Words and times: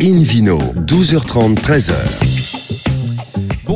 Invino, 0.00 0.58
12h30, 0.86 1.54
13h. 1.54 2.31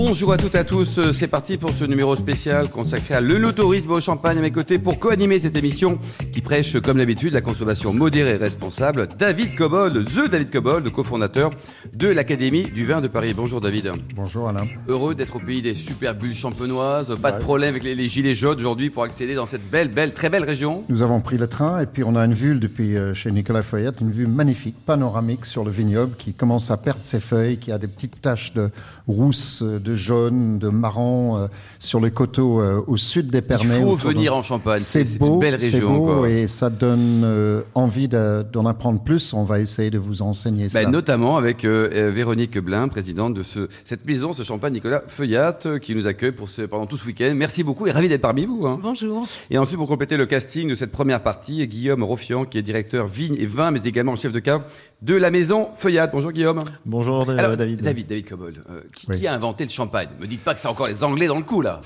Bonjour 0.08 0.32
à 0.32 0.36
toutes 0.36 0.54
et 0.54 0.58
à 0.58 0.64
tous, 0.64 1.00
c'est 1.10 1.26
parti 1.26 1.56
pour 1.56 1.70
ce 1.70 1.82
numéro 1.82 2.14
spécial 2.14 2.70
consacré 2.70 3.14
à 3.14 3.20
l'œnotourisme 3.20 3.90
au 3.90 4.00
Champagne 4.00 4.38
à 4.38 4.40
mes 4.40 4.52
côtés 4.52 4.78
pour 4.78 5.00
co-animer 5.00 5.40
cette 5.40 5.56
émission 5.56 5.98
qui 6.32 6.42
prêche 6.42 6.80
comme 6.80 6.98
d'habitude 6.98 7.32
la 7.32 7.40
consommation 7.40 7.92
modérée 7.92 8.34
et 8.34 8.36
responsable. 8.36 9.08
David 9.18 9.56
Cobold, 9.56 10.06
The 10.06 10.30
David 10.30 10.52
Cobold, 10.52 10.88
cofondateur 10.92 11.50
de 11.92 12.06
l'Académie 12.06 12.62
du 12.62 12.84
vin 12.84 13.00
de 13.00 13.08
Paris. 13.08 13.34
Bonjour 13.34 13.60
David. 13.60 13.90
Bonjour 14.14 14.48
Alain. 14.48 14.64
Heureux 14.86 15.16
d'être 15.16 15.36
au 15.36 15.40
pays 15.40 15.60
des 15.60 15.74
super 15.74 16.14
bulles 16.14 16.32
champenoises, 16.32 17.18
pas 17.20 17.32
de 17.32 17.42
problème 17.42 17.70
avec 17.70 17.82
les, 17.82 18.06
gilets 18.06 18.36
jaunes 18.36 18.58
aujourd'hui 18.58 18.90
pour 18.90 19.02
accéder 19.02 19.34
dans 19.34 19.46
cette 19.46 19.68
belle, 19.68 19.88
belle, 19.88 20.14
très 20.14 20.30
belle 20.30 20.44
région. 20.44 20.84
Nous 20.88 21.02
avons 21.02 21.20
pris 21.20 21.36
le 21.36 21.48
train 21.48 21.80
et 21.80 21.86
puis 21.86 22.04
on 22.04 22.14
a 22.14 22.24
une 22.24 22.34
vue 22.34 22.54
depuis 22.54 22.96
euh, 22.96 23.12
chez 23.12 23.32
Nicolas 23.32 23.62
Feuillette, 23.62 24.00
une 24.00 24.12
vue 24.12 24.28
magnifique, 24.28 24.76
panoramique 24.86 25.44
sur 25.46 25.64
le 25.64 25.72
vignoble 25.72 26.14
qui 26.16 26.32
commence 26.32 26.70
à 26.70 26.76
perdre 26.76 27.02
ses 27.02 27.18
feuilles, 27.18 27.58
qui 27.58 27.72
a 27.72 27.78
des 27.78 27.88
petites 27.88 28.22
taches 28.22 28.52
de 28.54 28.70
rousse, 29.08 29.64
de 29.64 29.95
jaune, 29.96 30.58
de 30.58 30.68
marron 30.68 31.36
euh, 31.36 31.46
sur 31.78 32.00
les 32.00 32.10
coteaux 32.10 32.60
euh, 32.60 32.82
au 32.86 32.96
sud 32.96 33.28
des 33.28 33.42
Pernets. 33.42 33.78
Il 33.78 33.82
faut 33.82 33.96
venir 33.96 34.34
en 34.36 34.42
Champagne. 34.42 34.78
C'est 34.78 35.18
beau, 35.18 35.34
une 35.34 35.38
belle 35.40 35.56
région. 35.56 35.96
Beau 35.96 36.26
et 36.26 36.46
ça 36.46 36.70
donne 36.70 37.22
euh, 37.24 37.62
envie 37.74 38.08
d'en 38.08 38.66
apprendre 38.66 39.02
plus. 39.02 39.32
On 39.32 39.44
va 39.44 39.60
essayer 39.60 39.90
de 39.90 39.98
vous 39.98 40.22
enseigner 40.22 40.68
ça. 40.68 40.82
Ben, 40.82 40.90
notamment 40.90 41.36
avec 41.36 41.64
Véronique 41.64 42.58
Blin, 42.58 42.88
présidente 42.88 43.34
de 43.34 43.42
ce, 43.42 43.68
cette 43.84 44.06
maison, 44.06 44.32
ce 44.32 44.42
Champagne 44.42 44.74
Nicolas 44.74 45.02
Feuillat, 45.08 45.58
qui 45.80 45.94
nous 45.94 46.06
accueille 46.06 46.32
pour 46.32 46.48
ce, 46.48 46.62
pendant 46.62 46.86
tout 46.86 46.96
ce 46.96 47.06
week-end. 47.06 47.32
Merci 47.34 47.64
beaucoup 47.64 47.86
et 47.86 47.90
ravi 47.90 48.08
d'être 48.08 48.20
parmi 48.20 48.46
vous. 48.46 48.66
Hein. 48.66 48.78
Bonjour. 48.82 49.26
Et 49.50 49.58
ensuite, 49.58 49.78
pour 49.78 49.88
compléter 49.88 50.16
le 50.16 50.26
casting 50.26 50.68
de 50.68 50.74
cette 50.74 50.92
première 50.92 51.22
partie, 51.22 51.66
Guillaume 51.66 52.02
Roffian, 52.02 52.44
qui 52.44 52.58
est 52.58 52.62
directeur 52.62 53.06
vigne 53.06 53.36
et 53.38 53.46
vin, 53.46 53.70
mais 53.70 53.80
également 53.84 54.16
chef 54.16 54.32
de 54.32 54.40
cave 54.40 54.62
de 55.02 55.14
la 55.14 55.30
maison 55.30 55.68
Feuillade. 55.76 56.10
Bonjour 56.12 56.32
Guillaume. 56.32 56.60
Bonjour 56.84 57.26
David. 57.26 57.80
David, 57.80 58.06
David 58.06 58.28
Cobold, 58.28 58.62
euh, 58.70 58.80
qui, 58.94 59.26
a 59.26 59.34
inventé 59.34 59.64
le 59.64 59.70
champagne? 59.70 60.08
Me 60.20 60.26
dites 60.26 60.42
pas 60.42 60.54
que 60.54 60.60
c'est 60.60 60.68
encore 60.68 60.86
les 60.86 61.04
Anglais 61.04 61.26
dans 61.26 61.36
le 61.36 61.44
coup 61.44 61.60
là. 61.60 61.80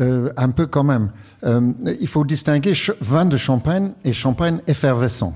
Euh, 0.00 0.32
un 0.36 0.50
peu 0.50 0.66
quand 0.66 0.82
même. 0.82 1.12
Euh, 1.44 1.72
il 2.00 2.08
faut 2.08 2.24
distinguer 2.24 2.72
vin 3.00 3.26
de 3.26 3.36
champagne 3.36 3.92
et 4.04 4.12
champagne 4.12 4.60
effervescent. 4.66 5.34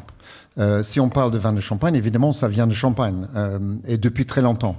si 0.83 0.99
on 0.99 1.09
parle 1.09 1.31
de 1.31 1.39
vin 1.39 1.53
de 1.53 1.61
champagne, 1.61 1.95
évidemment, 1.95 2.33
ça 2.33 2.49
vient 2.49 2.67
de 2.67 2.75
champagne 2.75 3.29
et 3.87 3.97
depuis 3.97 4.27
très 4.27 4.43
longtemps. 4.43 4.77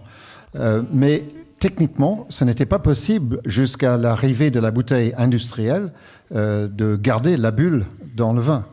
mais 0.92 1.23
techniquement, 1.59 2.25
ce 2.30 2.44
n'était 2.44 2.66
pas 2.66 2.80
possible 2.80 3.39
jusqu'à 3.45 3.95
l'arrivée 3.95 4.52
de 4.52 4.59
la 4.59 4.72
bouteille 4.72 5.14
industrielle 5.17 5.94
de 6.31 6.95
garder 6.97 7.38
la 7.38 7.52
bulle 7.52 7.86
dans 8.16 8.33
le 8.33 8.42
vin. 8.42 8.66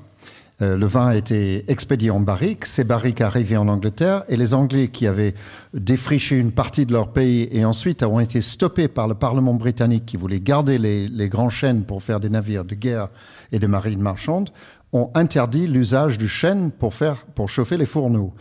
Euh, 0.63 0.79
le 0.79 0.87
vin 0.87 1.09
a 1.09 1.15
été 1.15 1.71
expédié 1.71 2.11
en 2.11 2.21
barriques. 2.21 2.65
Ces 2.65 2.85
barriques 2.85 3.21
arrivaient 3.21 3.59
en 3.59 3.69
Angleterre 3.69 4.25
et 4.29 4.37
les 4.37 4.55
Anglais 4.55 4.89
qui 4.89 5.07
avaient 5.07 5.35
défriché 5.75 6.37
une 6.37 6.53
partie 6.53 6.87
de 6.87 6.93
leur 6.93 7.13
pays 7.13 7.49
et 7.51 7.65
ensuite 7.65 8.03
ont 8.03 8.21
été 8.21 8.41
stoppés 8.41 8.89
par 8.89 9.07
le 9.07 9.15
Parlement 9.15 9.55
britannique 9.55 10.07
qui 10.07 10.17
voulait 10.17 10.41
garder 10.41 10.79
les, 10.79 11.29
grands 11.29 11.51
chênes 11.51 11.85
pour 11.85 12.03
faire 12.03 12.21
des 12.21 12.31
navires 12.31 12.65
de 12.65 12.75
guerre 12.75 13.09
et 13.53 13.59
de 13.59 13.67
marine 13.67 14.01
marchande 14.01 14.51
ont 14.93 15.11
interdit 15.15 15.67
l'usage 15.67 16.17
du 16.17 16.29
chêne 16.29 16.71
pour, 16.71 16.95
faire, 16.95 17.27
pour 17.35 17.51
chauffer 17.51 17.77
les 17.77 17.87
fourneaux. 17.87 18.33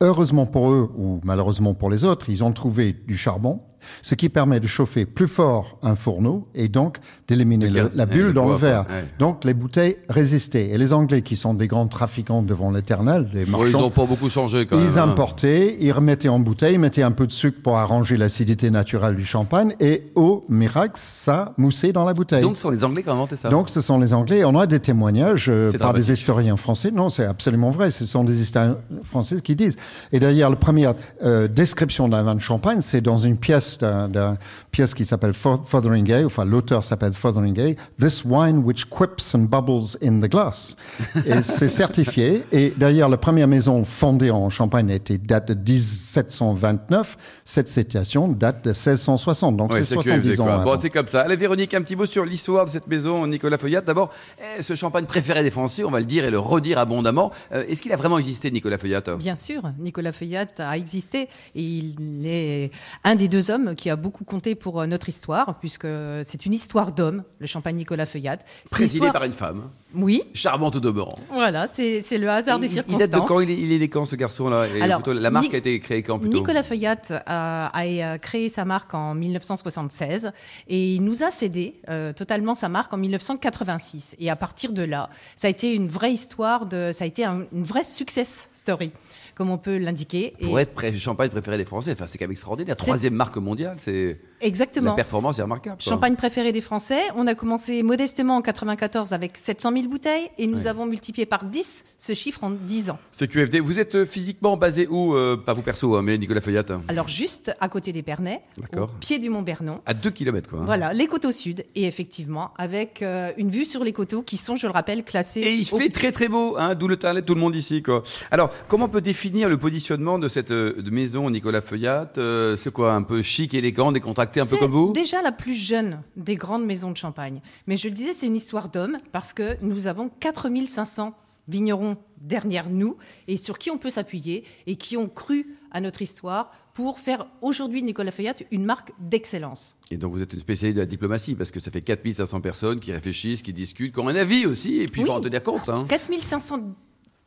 Heureusement 0.00 0.46
pour 0.46 0.72
eux, 0.72 0.90
ou 0.96 1.20
malheureusement 1.22 1.74
pour 1.74 1.88
les 1.88 2.04
autres, 2.04 2.30
ils 2.30 2.42
ont 2.42 2.52
trouvé 2.52 2.92
du 3.06 3.16
charbon 3.16 3.60
ce 4.02 4.14
qui 4.14 4.28
permet 4.28 4.60
de 4.60 4.66
chauffer 4.66 5.06
plus 5.06 5.28
fort 5.28 5.78
un 5.82 5.96
fourneau 5.96 6.48
et 6.54 6.68
donc 6.68 6.98
d'éliminer 7.28 7.70
la 7.94 8.06
bulle 8.06 8.32
dans 8.32 8.48
le 8.48 8.56
verre. 8.56 8.86
Donc 9.18 9.44
les 9.44 9.54
bouteilles 9.54 9.96
résistaient. 10.08 10.70
Et 10.70 10.78
les 10.78 10.92
Anglais, 10.92 11.22
qui 11.22 11.36
sont 11.36 11.54
des 11.54 11.68
grands 11.68 11.86
trafiquants 11.86 12.42
devant 12.42 12.70
l'éternel, 12.70 13.28
les 13.32 13.44
marchands, 13.46 13.66
ils 13.66 13.72
n'ont 13.72 13.90
pas 13.90 14.06
beaucoup 14.06 14.28
changé 14.28 14.66
quand 14.66 14.76
même. 14.76 14.86
Ils 14.86 14.98
hein. 14.98 15.08
importaient, 15.08 15.76
ils 15.80 15.92
remettaient 15.92 16.28
en 16.28 16.38
bouteille, 16.38 16.78
mettaient 16.78 17.02
un 17.02 17.12
peu 17.12 17.26
de 17.26 17.32
sucre 17.32 17.58
pour 17.62 17.76
arranger 17.76 18.16
l'acidité 18.16 18.70
naturelle 18.70 19.16
du 19.16 19.24
champagne 19.24 19.74
et 19.80 20.04
au 20.14 20.44
miracle, 20.48 20.94
ça 20.96 21.52
moussait 21.56 21.92
dans 21.92 22.04
la 22.04 22.14
bouteille. 22.14 22.42
Donc 22.42 22.56
ce 22.56 22.62
sont 22.62 22.70
les 22.70 22.84
Anglais 22.84 23.02
qui 23.02 23.08
ont 23.08 23.12
inventé 23.12 23.36
ça 23.36 23.48
Donc 23.48 23.68
ce 23.68 23.80
sont 23.80 23.98
les 23.98 24.14
Anglais. 24.14 24.44
On 24.44 24.58
a 24.58 24.66
des 24.66 24.80
témoignages 24.80 25.48
euh, 25.48 25.72
par 25.78 25.94
des 25.94 26.12
historiens 26.12 26.56
français. 26.56 26.90
Non, 26.90 27.08
c'est 27.08 27.24
absolument 27.24 27.70
vrai. 27.70 27.90
Ce 27.90 28.06
sont 28.06 28.24
des 28.24 28.40
historiens 28.40 28.76
français 29.02 29.40
qui 29.40 29.56
disent. 29.56 29.76
Et 30.12 30.18
d'ailleurs, 30.18 30.50
la 30.50 30.56
première 30.56 30.94
euh, 31.22 31.48
description 31.48 32.08
d'un 32.08 32.22
vin 32.22 32.34
de 32.34 32.40
champagne, 32.40 32.80
c'est 32.80 33.00
dans 33.00 33.16
une 33.16 33.36
pièce 33.36 33.73
d'une 33.78 34.36
pièce 34.70 34.94
qui 34.94 35.04
s'appelle 35.04 35.32
Fotheringay, 35.32 36.24
enfin 36.24 36.44
l'auteur 36.44 36.84
s'appelle 36.84 37.12
Fotheringay, 37.12 37.76
This 37.98 38.24
wine 38.24 38.58
which 38.58 38.88
quips 38.88 39.34
and 39.34 39.48
bubbles 39.50 39.96
in 40.02 40.20
the 40.20 40.30
glass. 40.30 40.76
Et 41.26 41.42
c'est 41.42 41.68
certifié. 41.68 42.44
Et 42.52 42.72
d'ailleurs, 42.76 43.08
la 43.08 43.16
première 43.16 43.48
maison 43.48 43.84
fondée 43.84 44.30
en 44.30 44.50
Champagne 44.50 44.90
était 44.90 45.18
date 45.18 45.48
de 45.48 45.54
1729. 45.54 47.16
Cette 47.44 47.68
citation 47.68 48.28
date 48.28 48.64
de 48.64 48.70
1660. 48.70 49.56
Donc 49.56 49.74
c'est 49.74 49.84
70 49.84 50.40
ans. 50.40 50.62
Bon, 50.62 50.78
c'est 50.80 50.90
comme 50.90 51.08
ça. 51.08 51.22
Allez, 51.22 51.36
Véronique, 51.36 51.74
un 51.74 51.82
petit 51.82 51.96
mot 51.96 52.06
sur 52.06 52.24
l'histoire 52.24 52.66
de 52.66 52.70
cette 52.70 52.86
maison, 52.86 53.26
Nicolas 53.26 53.58
Feuillat. 53.58 53.80
D'abord, 53.80 54.10
eh, 54.58 54.62
ce 54.62 54.74
champagne 54.74 55.04
préféré 55.04 55.42
des 55.42 55.50
Français, 55.50 55.84
on 55.84 55.90
va 55.90 56.00
le 56.00 56.06
dire 56.06 56.24
et 56.24 56.30
le 56.30 56.38
redire 56.38 56.78
abondamment. 56.78 57.30
Euh, 57.52 57.64
est-ce 57.68 57.82
qu'il 57.82 57.92
a 57.92 57.96
vraiment 57.96 58.18
existé, 58.18 58.50
Nicolas 58.50 58.78
Feuillat 58.78 59.02
Bien 59.18 59.36
sûr, 59.36 59.62
Nicolas 59.78 60.12
Feuillat 60.12 60.46
a 60.58 60.76
existé 60.76 61.28
et 61.54 61.62
il 61.62 62.26
est 62.26 62.70
un 63.04 63.14
des 63.16 63.28
deux 63.28 63.50
hommes 63.50 63.63
qui 63.72 63.88
a 63.88 63.96
beaucoup 63.96 64.24
compté 64.24 64.54
pour 64.54 64.80
euh, 64.80 64.86
notre 64.86 65.08
histoire, 65.08 65.58
puisque 65.58 65.86
c'est 66.24 66.44
une 66.44 66.52
histoire 66.52 66.92
d'homme, 66.92 67.22
le 67.38 67.46
champagne 67.46 67.76
Nicolas 67.76 68.04
Feuillade. 68.04 68.40
Présidé 68.70 69.10
par 69.10 69.24
une 69.24 69.32
femme. 69.32 69.70
Oui. 69.94 70.22
Charmante 70.34 70.76
au 70.76 70.80
demeurant. 70.80 71.18
Voilà, 71.32 71.66
c'est 71.66 72.02
le 72.18 72.28
hasard 72.28 72.58
des 72.58 72.68
circonstances. 72.68 73.02
Il 73.02 73.08
date 73.08 73.22
de 73.22 73.26
quand 73.26 73.40
il 73.40 73.50
est, 73.50 73.76
il 73.76 73.88
quand 73.88 74.04
ce 74.04 74.16
garçon-là 74.16 74.66
La 75.14 75.30
marque 75.30 75.54
a 75.54 75.56
été 75.56 75.78
créée 75.80 76.02
quand 76.02 76.18
plutôt? 76.18 76.36
Nicolas 76.36 76.62
Feuillade 76.62 77.22
a, 77.26 78.18
créé 78.18 78.48
sa 78.48 78.64
marque 78.64 78.92
en 78.94 79.14
1976 79.14 80.32
et 80.68 80.94
il 80.94 81.02
nous 81.02 81.22
a 81.22 81.30
cédé 81.30 81.80
euh, 81.88 82.12
totalement 82.12 82.54
sa 82.54 82.68
marque 82.68 82.92
en 82.92 82.96
1986. 82.96 84.16
Et 84.18 84.30
à 84.30 84.36
partir 84.36 84.72
de 84.72 84.82
là, 84.82 85.10
ça 85.36 85.46
a 85.46 85.50
été 85.50 85.72
une 85.72 85.88
vraie 85.88 86.12
histoire, 86.12 86.66
de, 86.66 86.90
ça 86.92 87.04
a 87.04 87.06
été 87.06 87.24
une 87.24 87.64
vraie 87.64 87.84
success 87.84 88.48
story 88.52 88.92
comme 89.34 89.50
on 89.50 89.58
peut 89.58 89.78
l'indiquer. 89.78 90.34
Pour 90.42 90.60
être 90.60 90.92
champagne 90.96 91.30
préféré 91.30 91.56
des 91.56 91.64
Français, 91.64 91.92
enfin, 91.92 92.06
c'est 92.06 92.18
quand 92.18 92.24
même 92.24 92.32
extraordinaire. 92.32 92.76
Troisième 92.76 93.14
marque 93.14 93.36
mondiale, 93.36 93.76
c'est. 93.78 94.18
Exactement. 94.44 94.90
La 94.90 94.96
performance 94.96 95.38
est 95.38 95.42
remarquable. 95.42 95.80
Champagne 95.80 96.16
préféré 96.16 96.52
des 96.52 96.60
Français. 96.60 97.00
On 97.16 97.26
a 97.26 97.34
commencé 97.34 97.82
modestement 97.82 98.36
en 98.36 98.42
94 98.42 99.12
avec 99.12 99.36
700 99.36 99.72
000 99.72 99.88
bouteilles 99.88 100.30
et 100.38 100.46
nous 100.46 100.66
avons 100.66 100.84
multiplié 100.86 101.24
par 101.24 101.44
10 101.44 101.84
ce 101.98 102.12
chiffre 102.12 102.44
en 102.44 102.50
10 102.50 102.90
ans. 102.90 102.98
C'est 103.12 103.26
QFD. 103.26 103.60
Vous 103.60 103.78
êtes 103.78 103.94
euh, 103.94 104.06
physiquement 104.06 104.56
basé 104.56 104.86
où 104.86 105.14
euh, 105.14 105.36
Pas 105.36 105.54
vous 105.54 105.62
perso, 105.62 105.96
hein, 105.96 106.02
mais 106.02 106.18
Nicolas 106.18 106.42
Feuillat 106.42 106.64
Alors, 106.88 107.08
juste 107.08 107.52
à 107.60 107.68
côté 107.68 107.92
des 107.92 108.02
Pernets, 108.02 108.42
au 108.76 108.86
pied 109.00 109.18
du 109.18 109.30
Mont 109.30 109.42
Bernon. 109.42 109.80
À 109.86 109.94
2 109.94 110.10
km, 110.10 110.50
quoi. 110.50 110.60
Hein. 110.60 110.64
Voilà, 110.66 110.92
les 110.92 111.06
coteaux 111.06 111.32
sud. 111.32 111.64
Et 111.74 111.84
effectivement, 111.84 112.52
avec 112.58 113.00
euh, 113.00 113.32
une 113.38 113.50
vue 113.50 113.64
sur 113.64 113.82
les 113.82 113.94
coteaux 113.94 114.22
qui 114.22 114.36
sont, 114.36 114.56
je 114.56 114.66
le 114.66 114.72
rappelle, 114.72 115.04
classés. 115.04 115.40
Et 115.40 115.54
il 115.54 115.64
fait 115.64 115.88
très 115.88 116.12
très 116.12 116.28
beau, 116.28 116.56
hein, 116.58 116.74
d'où 116.74 116.88
le 116.88 116.96
talent 116.96 117.22
tout 117.22 117.34
le 117.34 117.40
monde 117.40 117.56
ici. 117.56 117.82
Quoi. 117.82 118.02
Alors, 118.30 118.50
comment 118.68 118.84
on 118.84 118.88
peut 118.88 119.00
définir 119.00 119.48
le 119.48 119.56
positionnement 119.56 120.18
de 120.18 120.28
cette 120.28 120.50
maison 120.50 121.30
Nicolas 121.30 121.62
Feuillat 121.62 122.12
C'est 122.56 122.72
quoi 122.72 122.92
Un 122.92 123.02
peu 123.02 123.22
chic, 123.22 123.54
élégant, 123.54 123.92
décontracté, 123.92 124.33
un 124.40 124.46
peu 124.46 124.56
comme 124.56 124.72
vous 124.72 124.92
déjà 124.92 125.22
la 125.22 125.32
plus 125.32 125.54
jeune 125.54 126.02
des 126.16 126.36
grandes 126.36 126.64
maisons 126.64 126.90
de 126.90 126.96
champagne. 126.96 127.40
Mais 127.66 127.76
je 127.76 127.88
le 127.88 127.94
disais, 127.94 128.14
c'est 128.14 128.26
une 128.26 128.36
histoire 128.36 128.68
d'homme 128.68 128.98
parce 129.12 129.32
que 129.32 129.56
nous 129.62 129.86
avons 129.86 130.10
4500 130.20 131.14
vignerons 131.48 131.96
derrière 132.20 132.70
nous 132.70 132.96
et 133.28 133.36
sur 133.36 133.58
qui 133.58 133.70
on 133.70 133.78
peut 133.78 133.90
s'appuyer 133.90 134.44
et 134.66 134.76
qui 134.76 134.96
ont 134.96 135.08
cru 135.08 135.56
à 135.70 135.80
notre 135.80 136.02
histoire 136.02 136.52
pour 136.72 136.98
faire 136.98 137.26
aujourd'hui 137.42 137.82
Nicolas 137.82 138.10
Feuillat 138.10 138.34
une 138.50 138.64
marque 138.64 138.92
d'excellence. 138.98 139.76
Et 139.90 139.96
donc 139.96 140.12
vous 140.12 140.22
êtes 140.22 140.32
une 140.32 140.40
spécialiste 140.40 140.76
de 140.76 140.82
la 140.82 140.86
diplomatie 140.86 141.34
parce 141.34 141.50
que 141.50 141.60
ça 141.60 141.70
fait 141.70 141.82
4500 141.82 142.40
personnes 142.40 142.80
qui 142.80 142.92
réfléchissent, 142.92 143.42
qui 143.42 143.52
discutent, 143.52 143.92
qui 143.92 144.00
ont 144.00 144.08
un 144.08 144.16
avis 144.16 144.46
aussi 144.46 144.80
et 144.80 144.88
puis 144.88 145.02
il 145.02 145.06
faut 145.06 145.12
en 145.12 145.20
tenir 145.20 145.42
compte. 145.42 145.68
Hein. 145.68 145.84
4500 145.88 146.74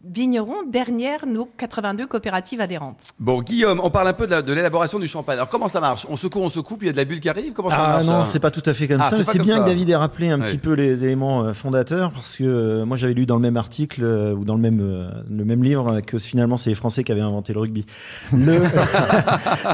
vignerons 0.03 0.63
derrière 0.67 1.25
nos 1.25 1.49
82 1.57 2.05
coopératives 2.05 2.61
adhérentes. 2.61 3.01
Bon, 3.19 3.41
Guillaume, 3.41 3.81
on 3.83 3.89
parle 3.89 4.07
un 4.07 4.13
peu 4.13 4.27
de 4.27 4.53
l'élaboration 4.53 4.99
du 4.99 5.07
champagne. 5.07 5.37
Alors 5.37 5.49
comment 5.49 5.69
ça 5.69 5.79
marche? 5.79 6.05
On 6.09 6.15
secoue, 6.15 6.39
on 6.39 6.49
se 6.49 6.59
coupe, 6.59 6.83
il 6.83 6.87
y 6.87 6.89
a 6.89 6.91
de 6.91 6.97
la 6.97 7.05
bulle 7.05 7.19
qui 7.19 7.29
arrive? 7.29 7.53
Comment 7.53 7.69
ça 7.69 7.77
ah 7.79 7.87
marche 7.93 8.05
non, 8.05 8.23
c'est 8.23 8.39
pas 8.39 8.51
tout 8.51 8.61
à 8.65 8.73
fait 8.73 8.87
comme 8.87 9.01
ah, 9.01 9.09
ça. 9.09 9.23
C'est 9.23 9.39
bien 9.39 9.59
que 9.59 9.65
David 9.65 9.89
ait 9.89 9.95
rappelé 9.95 10.29
un 10.29 10.39
petit 10.39 10.57
peu 10.57 10.73
les 10.73 11.03
éléments 11.03 11.43
euh, 11.43 11.53
fondateurs 11.53 12.11
parce 12.11 12.37
que 12.37 12.43
euh, 12.43 12.85
moi 12.85 12.95
j'avais 12.97 13.13
lu 13.13 13.25
dans 13.25 13.35
le 13.35 13.41
même 13.41 13.57
article 13.57 14.03
euh, 14.03 14.33
ou 14.33 14.45
dans 14.45 14.55
le 14.55 14.61
même, 14.61 15.11
le 15.29 15.45
même 15.45 15.63
livre 15.63 16.01
que 16.01 16.19
finalement 16.19 16.57
c'est 16.57 16.69
les 16.69 16.75
Français 16.75 17.03
qui 17.03 17.11
avaient 17.11 17.21
inventé 17.21 17.53
le 17.53 17.59
rugby. 17.59 17.85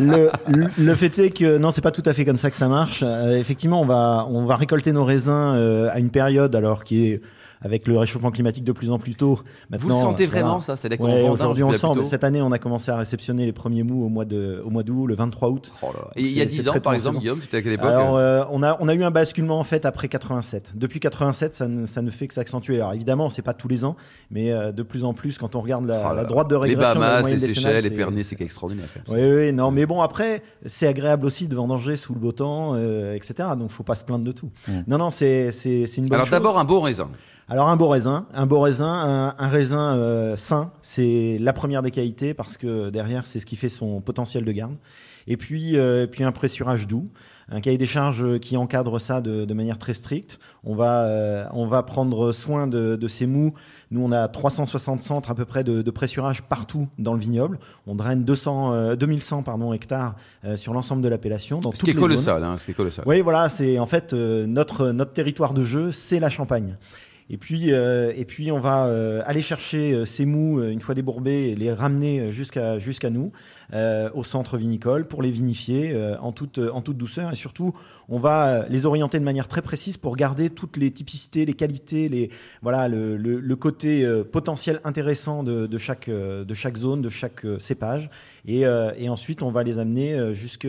Le, 0.02 0.30
le, 0.78 0.96
fait 0.96 1.18
est 1.20 1.30
que 1.30 1.58
non, 1.58 1.72
c'est 1.72 1.82
pas 1.82 1.92
tout 1.92 2.04
à 2.06 2.14
fait 2.14 2.26
comme 2.26 2.38
ça 2.38 2.50
que 2.50 2.56
ça 2.56 2.68
marche. 2.68 3.04
effectivement, 3.04 3.82
on 3.82 3.86
va, 3.86 4.26
on 4.30 4.46
va 4.46 4.56
récolter 4.56 4.92
nos 4.92 5.06
raisins 5.06 5.90
à 5.92 6.00
une 6.00 6.10
période 6.10 6.56
alors 6.56 6.84
qui 6.84 7.08
est 7.08 7.22
avec 7.64 7.88
le 7.88 7.98
réchauffement 7.98 8.32
climatique 8.32 8.64
de 8.64 8.72
plus 8.72 8.92
en 8.92 9.00
plus 9.00 9.16
tôt. 9.16 9.40
Vous 9.72 9.90
le 9.90 9.96
sentez 9.96 10.26
vraiment 10.26 10.62
ça 10.62 10.76
C'est 10.76 11.00
ouais, 11.00 11.30
aujourd'hui 11.30 11.64
ensemble. 11.64 12.06
Cette 12.06 12.24
année, 12.24 12.42
on 12.42 12.52
a 12.52 12.60
commencé 12.60 12.92
à 12.92 12.98
réceptionner 12.98 13.46
les 13.46 13.54
premiers 13.54 13.84
mous 13.84 14.06
au 14.06 14.10
mois 14.10 14.26
de 14.26 14.62
au 14.64 14.70
mois 14.70 14.84
d'août, 14.84 15.08
le 15.08 15.16
23 15.16 15.50
août. 15.50 15.74
Oh 15.82 15.88
et 16.16 16.22
il 16.22 16.32
y 16.32 16.42
a 16.42 16.46
10 16.46 16.70
ans, 16.70 16.74
par 16.82 16.94
exemple, 16.94 17.20
Guillaume, 17.20 17.40
c'était 17.42 17.58
à 17.58 17.62
quelle 17.62 17.74
époque 17.74 17.88
Alors, 17.88 18.18
euh, 18.18 18.44
on 18.52 18.62
a 18.64 18.78
on 18.80 18.88
a 18.88 18.94
eu 18.94 19.04
un 19.04 19.12
basculement 19.12 19.60
en 19.60 19.64
fait 19.64 19.86
après 19.86 20.08
87. 20.08 20.74
Depuis 20.76 21.00
87, 21.00 21.56
ça 21.56 21.68
ne, 21.68 21.86
ça 21.86 22.02
ne 22.02 22.10
fait 22.12 22.28
que 22.28 22.34
s'accentuer. 22.34 22.76
Alors 22.76 22.94
évidemment, 22.94 23.30
c'est 23.30 23.42
pas 23.42 23.54
tous 23.54 23.68
les 23.68 23.84
ans, 23.86 23.96
mais 24.32 24.52
euh, 24.52 24.72
de 24.72 24.84
plus 24.84 25.04
en 25.04 25.14
plus, 25.14 25.38
quand 25.38 25.56
on 25.56 25.62
regarde 25.62 25.86
la, 25.86 26.16
oh 26.22 26.28
droite 26.28 26.50
de 26.50 26.56
régression, 26.56 26.94
les 26.94 27.00
Bahamas, 27.00 27.30
les 27.30 27.40
Seychelles, 27.40 27.84
les 27.84 27.90
Pyrénées, 27.90 28.24
c'est 28.24 28.40
extraordinaire. 28.42 28.88
Oui, 29.10 29.20
oui, 29.22 29.54
non, 29.54 29.72
mais 29.72 29.86
bon, 29.86 30.02
après, 30.02 30.44
c'est 30.66 30.88
agréable 30.88 31.26
aussi 31.26 31.48
de 31.48 31.56
vendanger 31.56 31.96
sous 31.96 32.14
le 32.14 32.20
beau 32.20 32.32
temps, 32.32 32.74
euh, 32.76 33.14
etc. 33.14 33.50
Donc, 33.58 33.70
faut 33.70 33.84
pas 33.84 33.96
se 33.96 34.04
plaindre 34.04 34.26
de 34.26 34.32
tout. 34.32 34.50
Mm. 34.68 34.72
Non, 34.88 34.98
non, 34.98 35.10
c'est 35.10 35.50
une 35.98 36.06
bonne 36.06 36.14
Alors, 36.14 36.30
d'abord, 36.30 36.60
un 36.60 36.66
beau 36.66 36.80
raisin. 36.80 37.10
Alors 37.54 37.70
un 37.70 37.76
beau 37.76 37.88
raisin, 37.88 38.26
un 38.34 38.48
beau 38.48 38.62
raisin, 38.62 39.36
un, 39.38 39.48
raisin 39.48 39.96
euh, 39.96 40.36
sain, 40.38 40.72
c'est 40.82 41.38
la 41.40 41.54
première 41.54 41.84
des 41.84 41.92
qualités 41.92 42.34
parce 42.34 42.58
que 42.58 42.90
derrière 42.90 43.28
c'est 43.28 43.40
ce 43.40 43.46
qui 43.46 43.56
fait 43.56 43.70
son 43.70 44.02
potentiel 44.02 44.44
de 44.44 44.52
garde. 44.52 44.76
Et 45.28 45.38
puis, 45.38 45.78
euh, 45.78 46.08
puis 46.08 46.24
un 46.24 46.32
pressurage 46.32 46.88
doux, 46.88 47.12
un 47.50 47.62
cahier 47.62 47.78
des 47.78 47.86
charges 47.86 48.40
qui 48.40 48.58
encadre 48.58 49.00
ça 49.00 49.22
de, 49.22 49.54
manière 49.54 49.78
très 49.78 49.94
stricte. 49.94 50.40
On 50.64 50.74
va, 50.74 51.04
euh, 51.04 51.46
on 51.52 51.68
va 51.68 51.84
prendre 51.84 52.32
soin 52.32 52.66
de, 52.66 53.08
ces 53.08 53.28
mous. 53.28 53.54
Nous, 53.92 54.04
on 54.04 54.12
a 54.12 54.28
360 54.28 55.04
centres 55.04 55.30
à 55.30 55.36
peu 55.36 55.46
près 55.46 55.64
de, 55.64 55.92
pressurage 55.92 56.42
partout 56.42 56.88
dans 56.98 57.14
le 57.14 57.20
vignoble. 57.20 57.60
On 57.86 57.94
draine 57.94 58.24
200, 58.26 58.96
2100 58.96 59.44
pardon, 59.44 59.74
hectares 59.74 60.16
sur 60.56 60.74
l'ensemble 60.74 61.04
de 61.04 61.08
l'appellation. 61.08 61.60
Ce 61.72 61.84
qui 61.84 61.92
est 61.92 61.94
colossal. 61.94 62.44
Hein, 62.44 62.58
ce 62.58 62.66
qui 62.66 62.72
est 62.72 62.74
colossal. 62.74 63.06
Oui, 63.08 63.22
voilà, 63.22 63.48
c'est 63.48 63.78
en 63.78 63.86
fait 63.86 64.14
notre, 64.14 64.90
notre 64.90 65.14
territoire 65.14 65.54
de 65.54 65.64
jeu, 65.64 65.92
c'est 65.92 66.20
la 66.20 66.32
Champagne. 66.32 66.74
Et 67.30 67.38
puis, 67.38 67.72
euh, 67.72 68.12
et 68.16 68.26
puis 68.26 68.52
on 68.52 68.60
va 68.60 68.86
euh, 68.86 69.22
aller 69.26 69.42
chercher 69.42 69.94
euh, 69.94 70.06
ces 70.06 70.26
mous 70.26 70.62
une 70.62 70.82
fois 70.82 70.94
débourbés 70.94 71.50
et 71.50 71.56
les 71.56 71.72
ramener 71.72 72.32
jusqu'à 72.32 73.10
nous 73.10 73.32
au 74.14 74.24
centre 74.24 74.58
vinicole 74.58 75.08
pour 75.08 75.22
les 75.22 75.32
vinifier 75.32 75.96
en 76.22 76.32
toute 76.32 76.60
en 76.60 76.82
toute 76.82 76.98
douceur 76.98 77.32
et 77.32 77.36
surtout 77.36 77.74
on 78.08 78.20
va 78.20 78.66
les 78.70 78.86
orienter 78.86 79.20
de 79.20 79.24
manière 79.24 79.48
très 79.48 79.62
précise 79.62 79.98
pour 79.98 80.16
garder 80.16 80.50
toutes 80.50 80.78
les 80.78 80.92
typicités, 80.92 81.46
les 81.46 81.54
qualités, 81.54 82.10
les 82.10 82.30
voilà 82.62 82.88
le, 82.88 83.18
le, 83.18 83.56
côté 83.56 84.08
potentiel 84.32 84.80
intéressant 84.84 85.44
de, 85.44 85.68
de, 85.68 85.78
chaque 85.78 86.10
de 86.10 86.54
chaque 86.54 86.78
zone, 86.78 87.02
de 87.02 87.10
chaque 87.10 87.46
cépage 87.58 88.10
et, 88.46 88.62
et 88.98 89.10
ensuite 89.10 89.42
on 89.42 89.50
va 89.50 89.64
les 89.64 89.80
amener 89.80 90.34
jusque 90.34 90.68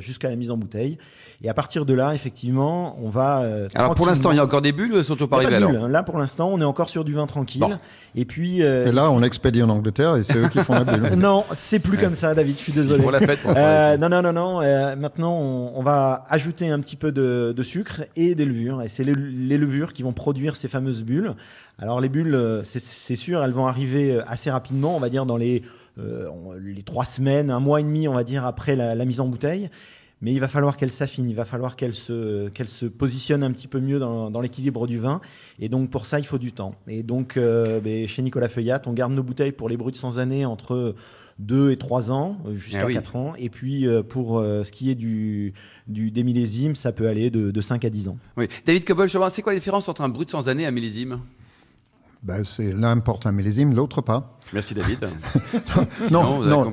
jusqu'à 0.00 0.30
la 0.30 0.36
mise 0.36 0.50
en 0.50 0.56
bouteille 0.56 0.98
et 1.42 1.48
à 1.48 1.54
partir 1.54 1.84
de 1.84 1.94
là 1.94 2.14
effectivement 2.14 2.98
on 3.02 3.08
va 3.08 3.44
alors 3.74 3.94
pour 3.94 4.06
l'instant 4.06 4.32
il 4.32 4.36
y 4.36 4.40
a 4.40 4.44
encore 4.44 4.62
des 4.62 4.72
bulles 4.72 5.04
sont 5.04 5.14
toujours 5.14 5.28
pas 5.28 5.36
arrivées 5.36 5.56
alors 5.56 5.88
Là, 5.88 6.02
pour 6.02 6.18
l'instant, 6.18 6.48
on 6.52 6.60
est 6.60 6.64
encore 6.64 6.88
sur 6.88 7.04
du 7.04 7.12
vin 7.12 7.26
tranquille. 7.26 7.78
Et 8.14 8.24
puis. 8.24 8.62
Euh, 8.62 8.86
et 8.86 8.92
là, 8.92 9.10
on 9.10 9.22
expédie 9.22 9.62
en 9.62 9.68
Angleterre 9.68 10.16
et 10.16 10.22
c'est 10.22 10.38
eux 10.38 10.48
qui 10.48 10.58
font 10.58 10.74
la 10.74 10.84
bulle. 10.84 11.14
non, 11.16 11.44
c'est 11.52 11.78
plus 11.78 11.96
comme 11.96 12.14
ça, 12.14 12.34
David. 12.34 12.45
Je 12.52 12.56
suis 12.56 12.72
désolé. 12.72 13.02
Pour 13.02 13.10
la 13.10 13.20
fête. 13.20 13.40
Euh, 13.46 13.96
non, 13.96 14.08
non, 14.08 14.22
non, 14.22 14.32
non. 14.32 14.60
Euh, 14.62 14.96
maintenant, 14.96 15.38
on, 15.38 15.82
va 15.82 16.24
ajouter 16.28 16.68
un 16.68 16.80
petit 16.80 16.96
peu 16.96 17.12
de, 17.12 17.62
sucre 17.62 18.02
et 18.16 18.34
des 18.34 18.44
levures. 18.44 18.82
Et 18.82 18.88
c'est 18.88 19.04
les, 19.04 19.14
levures 19.58 19.92
qui 19.92 20.02
vont 20.02 20.12
produire 20.12 20.56
ces 20.56 20.68
fameuses 20.68 21.02
bulles. 21.02 21.34
Alors, 21.78 22.00
les 22.00 22.08
bulles, 22.08 22.62
c'est 22.64 23.16
sûr, 23.16 23.42
elles 23.42 23.52
vont 23.52 23.66
arriver 23.66 24.20
assez 24.26 24.50
rapidement. 24.50 24.96
On 24.96 25.00
va 25.00 25.08
dire 25.08 25.26
dans 25.26 25.36
les 25.36 25.62
les 26.62 26.82
trois 26.82 27.06
semaines, 27.06 27.50
un 27.50 27.60
mois 27.60 27.80
et 27.80 27.82
demi, 27.82 28.06
on 28.06 28.12
va 28.12 28.22
dire 28.22 28.44
après 28.44 28.76
la 28.76 29.04
mise 29.06 29.20
en 29.20 29.28
bouteille 29.28 29.70
mais 30.22 30.32
il 30.32 30.40
va 30.40 30.48
falloir 30.48 30.76
qu'elle 30.76 30.90
s'affine, 30.90 31.28
il 31.28 31.34
va 31.34 31.44
falloir 31.44 31.76
qu'elle 31.76 31.92
se, 31.92 32.48
qu'elle 32.48 32.68
se 32.68 32.86
positionne 32.86 33.42
un 33.42 33.52
petit 33.52 33.68
peu 33.68 33.80
mieux 33.80 33.98
dans, 33.98 34.30
dans 34.30 34.40
l'équilibre 34.40 34.86
du 34.86 34.98
vin. 34.98 35.20
Et 35.58 35.68
donc 35.68 35.90
pour 35.90 36.06
ça, 36.06 36.18
il 36.18 36.24
faut 36.24 36.38
du 36.38 36.52
temps. 36.52 36.74
Et 36.88 37.02
donc 37.02 37.36
euh, 37.36 37.80
ben, 37.80 38.08
chez 38.08 38.22
Nicolas 38.22 38.48
Feuillat, 38.48 38.80
on 38.86 38.92
garde 38.92 39.12
nos 39.12 39.22
bouteilles 39.22 39.52
pour 39.52 39.68
les 39.68 39.76
bruts 39.76 39.92
de 39.92 39.96
100 39.96 40.16
années 40.16 40.46
entre 40.46 40.94
2 41.38 41.70
et 41.70 41.76
3 41.76 42.10
ans, 42.10 42.38
euh, 42.46 42.54
jusqu'à 42.54 42.86
4 42.90 43.10
ah 43.14 43.18
ans. 43.18 43.34
Et 43.36 43.50
puis 43.50 43.86
euh, 43.86 44.02
pour 44.02 44.40
ce 44.40 44.70
qui 44.70 44.90
est 44.90 44.94
du, 44.94 45.52
du, 45.86 46.10
des 46.10 46.24
millésimes, 46.24 46.76
ça 46.76 46.92
peut 46.92 47.08
aller 47.08 47.28
de, 47.28 47.50
de 47.50 47.60
5 47.60 47.84
à 47.84 47.90
10 47.90 48.08
ans. 48.08 48.18
Oui. 48.38 48.48
David 48.64 48.84
Cobol, 48.84 49.10
c'est 49.10 49.42
quoi 49.42 49.52
la 49.52 49.58
différence 49.58 49.88
entre 49.88 50.00
un 50.00 50.08
brut 50.08 50.28
de 50.28 50.32
100 50.32 50.48
années 50.48 50.62
et 50.62 50.66
un 50.66 50.70
millésime? 50.70 51.20
Ben, 52.26 52.42
c'est 52.44 52.72
l'un 52.72 52.98
porte 52.98 53.24
un 53.26 53.30
millésime, 53.30 53.72
l'autre 53.72 54.00
pas. 54.00 54.36
Merci 54.52 54.74
David. 54.74 55.06
non, 56.10 56.40
non, 56.42 56.72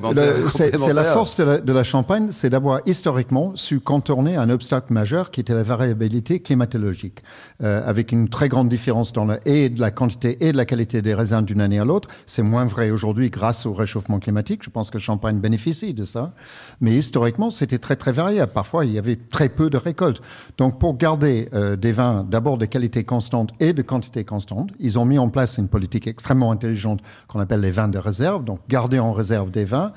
c'est 0.50 0.94
la 0.94 1.03
force 1.03 1.38
de 1.38 1.73
la, 1.73 1.83
Champagne, 1.83 2.27
c'est 2.31 2.50
d'avoir 2.50 2.81
historiquement 2.88 3.55
su 3.55 3.79
contourner 3.79 4.35
un 4.35 4.50
obstacle 4.50 4.94
majeur 4.94 5.29
qui 5.29 5.41
était 5.41 5.53
la 5.53 5.63
variabilité 5.63 6.39
climatologique, 6.39 7.23
euh, 7.61 7.88
avec 7.88 8.11
une 8.11 8.29
très 8.29 8.50
grande 8.50 8.69
différence 8.69 9.13
dans 9.13 9.25
la, 9.25 9.39
et 9.45 9.69
de 9.69 9.79
la 9.79 9.91
quantité 9.91 10.44
et 10.47 10.51
de 10.51 10.57
la 10.57 10.65
qualité 10.65 11.01
des 11.01 11.13
raisins 11.13 11.44
d'une 11.44 11.61
année 11.61 11.79
à 11.79 11.85
l'autre. 11.85 12.09
C'est 12.25 12.44
moins 12.44 12.65
vrai 12.65 12.89
aujourd'hui 12.89 13.29
grâce 13.29 13.65
au 13.67 13.73
réchauffement 13.73 14.19
climatique. 14.19 14.61
Je 14.63 14.71
pense 14.71 14.89
que 14.89 14.97
Champagne 14.97 15.39
bénéficie 15.39 15.94
de 15.94 16.03
ça, 16.03 16.33
mais 16.81 16.94
historiquement 16.94 17.51
c'était 17.51 17.79
très 17.79 17.95
très 17.95 18.11
variable. 18.11 18.51
Parfois 18.53 18.85
il 18.85 18.91
y 18.91 18.97
avait 18.97 19.17
très 19.17 19.49
peu 19.49 19.69
de 19.69 19.77
récoltes. 19.77 20.21
Donc 20.57 20.79
pour 20.79 20.97
garder 20.97 21.49
euh, 21.53 21.75
des 21.75 21.91
vins 21.91 22.25
d'abord 22.27 22.57
de 22.57 22.65
qualité 22.65 23.03
constante 23.03 23.51
et 23.59 23.73
de 23.73 23.81
quantité 23.83 24.23
constante, 24.23 24.69
ils 24.79 24.97
ont 24.97 25.06
mis 25.06 25.19
en 25.19 25.29
place 25.29 25.43
une 25.45 25.68
politique 25.68 26.07
extrêmement 26.07 26.51
intelligente 26.51 27.01
qu'on 27.28 27.40
appelle 27.40 27.62
les 27.62 27.72
vins 27.72 27.88
de 27.88 27.98
réserve, 27.98 28.44
donc 28.44 28.60
garder 28.68 29.00
en 29.00 29.13
réserve 29.13 29.51
des 29.51 29.66
vins. 29.66 29.94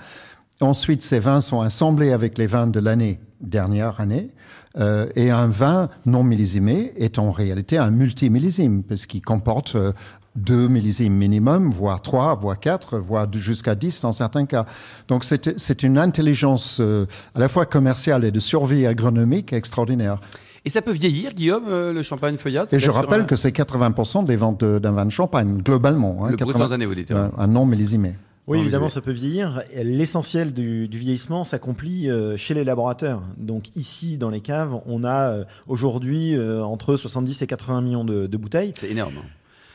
Ensuite, 0.60 1.02
ces 1.02 1.18
vins 1.18 1.40
sont 1.40 1.60
assemblés 1.60 2.12
avec 2.12 2.38
les 2.38 2.46
vins 2.46 2.66
de 2.66 2.80
l'année 2.80 3.20
dernière 3.40 4.00
année. 4.00 4.32
Euh, 4.78 5.08
et 5.14 5.30
un 5.30 5.46
vin 5.46 5.88
non 6.04 6.22
millésimé 6.22 6.92
est 6.96 7.18
en 7.18 7.30
réalité 7.30 7.78
un 7.78 7.90
multimillésime, 7.90 8.82
puisqu'il 8.82 9.22
comporte 9.22 9.74
euh, 9.74 9.92
deux 10.34 10.68
millésimes 10.68 11.14
minimum, 11.14 11.70
voire 11.70 12.02
trois, 12.02 12.34
voire 12.34 12.58
quatre, 12.58 12.98
voire 12.98 13.26
jusqu'à 13.32 13.74
dix 13.74 14.00
dans 14.02 14.12
certains 14.12 14.46
cas. 14.46 14.66
Donc 15.08 15.24
c'est 15.24 15.82
une 15.82 15.98
intelligence 15.98 16.78
euh, 16.80 17.06
à 17.34 17.40
la 17.40 17.48
fois 17.48 17.64
commerciale 17.66 18.24
et 18.24 18.30
de 18.30 18.40
survie 18.40 18.86
agronomique 18.86 19.52
extraordinaire. 19.52 20.20
Et 20.66 20.68
ça 20.68 20.82
peut 20.82 20.92
vieillir, 20.92 21.32
Guillaume, 21.32 21.66
euh, 21.68 21.92
le 21.92 22.02
champagne 22.02 22.36
feuillade 22.38 22.66
Et 22.74 22.80
je 22.80 22.90
rappelle 22.90 23.24
que 23.24 23.36
c'est 23.36 23.56
80% 23.56 24.24
des 24.26 24.34
ventes 24.34 24.64
d'un 24.64 24.90
vin 24.90 25.06
de 25.06 25.10
champagne, 25.10 25.58
globalement. 25.62 26.26
Hein, 26.26 26.32
le 26.32 26.36
80, 26.36 26.72
années, 26.72 26.86
vous 26.86 26.96
dites. 26.96 27.12
Un, 27.12 27.30
un 27.38 27.46
non 27.46 27.66
millésimé. 27.66 28.14
Oui, 28.48 28.58
évidemment, 28.58 28.88
ça 28.88 29.00
peut 29.00 29.12
vieillir. 29.12 29.62
L'essentiel 29.76 30.52
du, 30.52 30.88
vieillissement 30.88 31.44
s'accomplit 31.44 32.10
euh, 32.10 32.36
chez 32.36 32.52
les 32.52 32.64
laboratoires. 32.64 33.22
Donc 33.36 33.76
ici, 33.76 34.18
dans 34.18 34.28
les 34.28 34.40
caves, 34.40 34.76
on 34.86 35.04
a 35.04 35.30
euh, 35.30 35.44
aujourd'hui 35.68 36.36
entre 36.36 36.96
70 36.96 37.42
et 37.42 37.46
80 37.46 37.80
millions 37.82 38.04
de, 38.04 38.26
de 38.26 38.36
bouteilles. 38.36 38.72
C'est 38.76 38.90
énorme. 38.90 39.14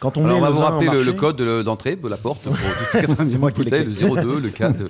Quand 0.01 0.17
on, 0.17 0.27
on 0.27 0.39
va 0.39 0.49
vous 0.49 0.59
rappeler 0.59 0.87
le, 0.87 1.13
code 1.13 1.39
d'entrée 1.63 1.95
de 1.95 2.07
la 2.07 2.17
porte 2.17 2.41
pour 2.41 2.55
toutes 2.55 3.01
90 3.01 3.37
bouteilles, 3.37 3.85
le 3.85 3.91
02, 3.91 4.39
le 4.41 4.49
4. 4.49 4.75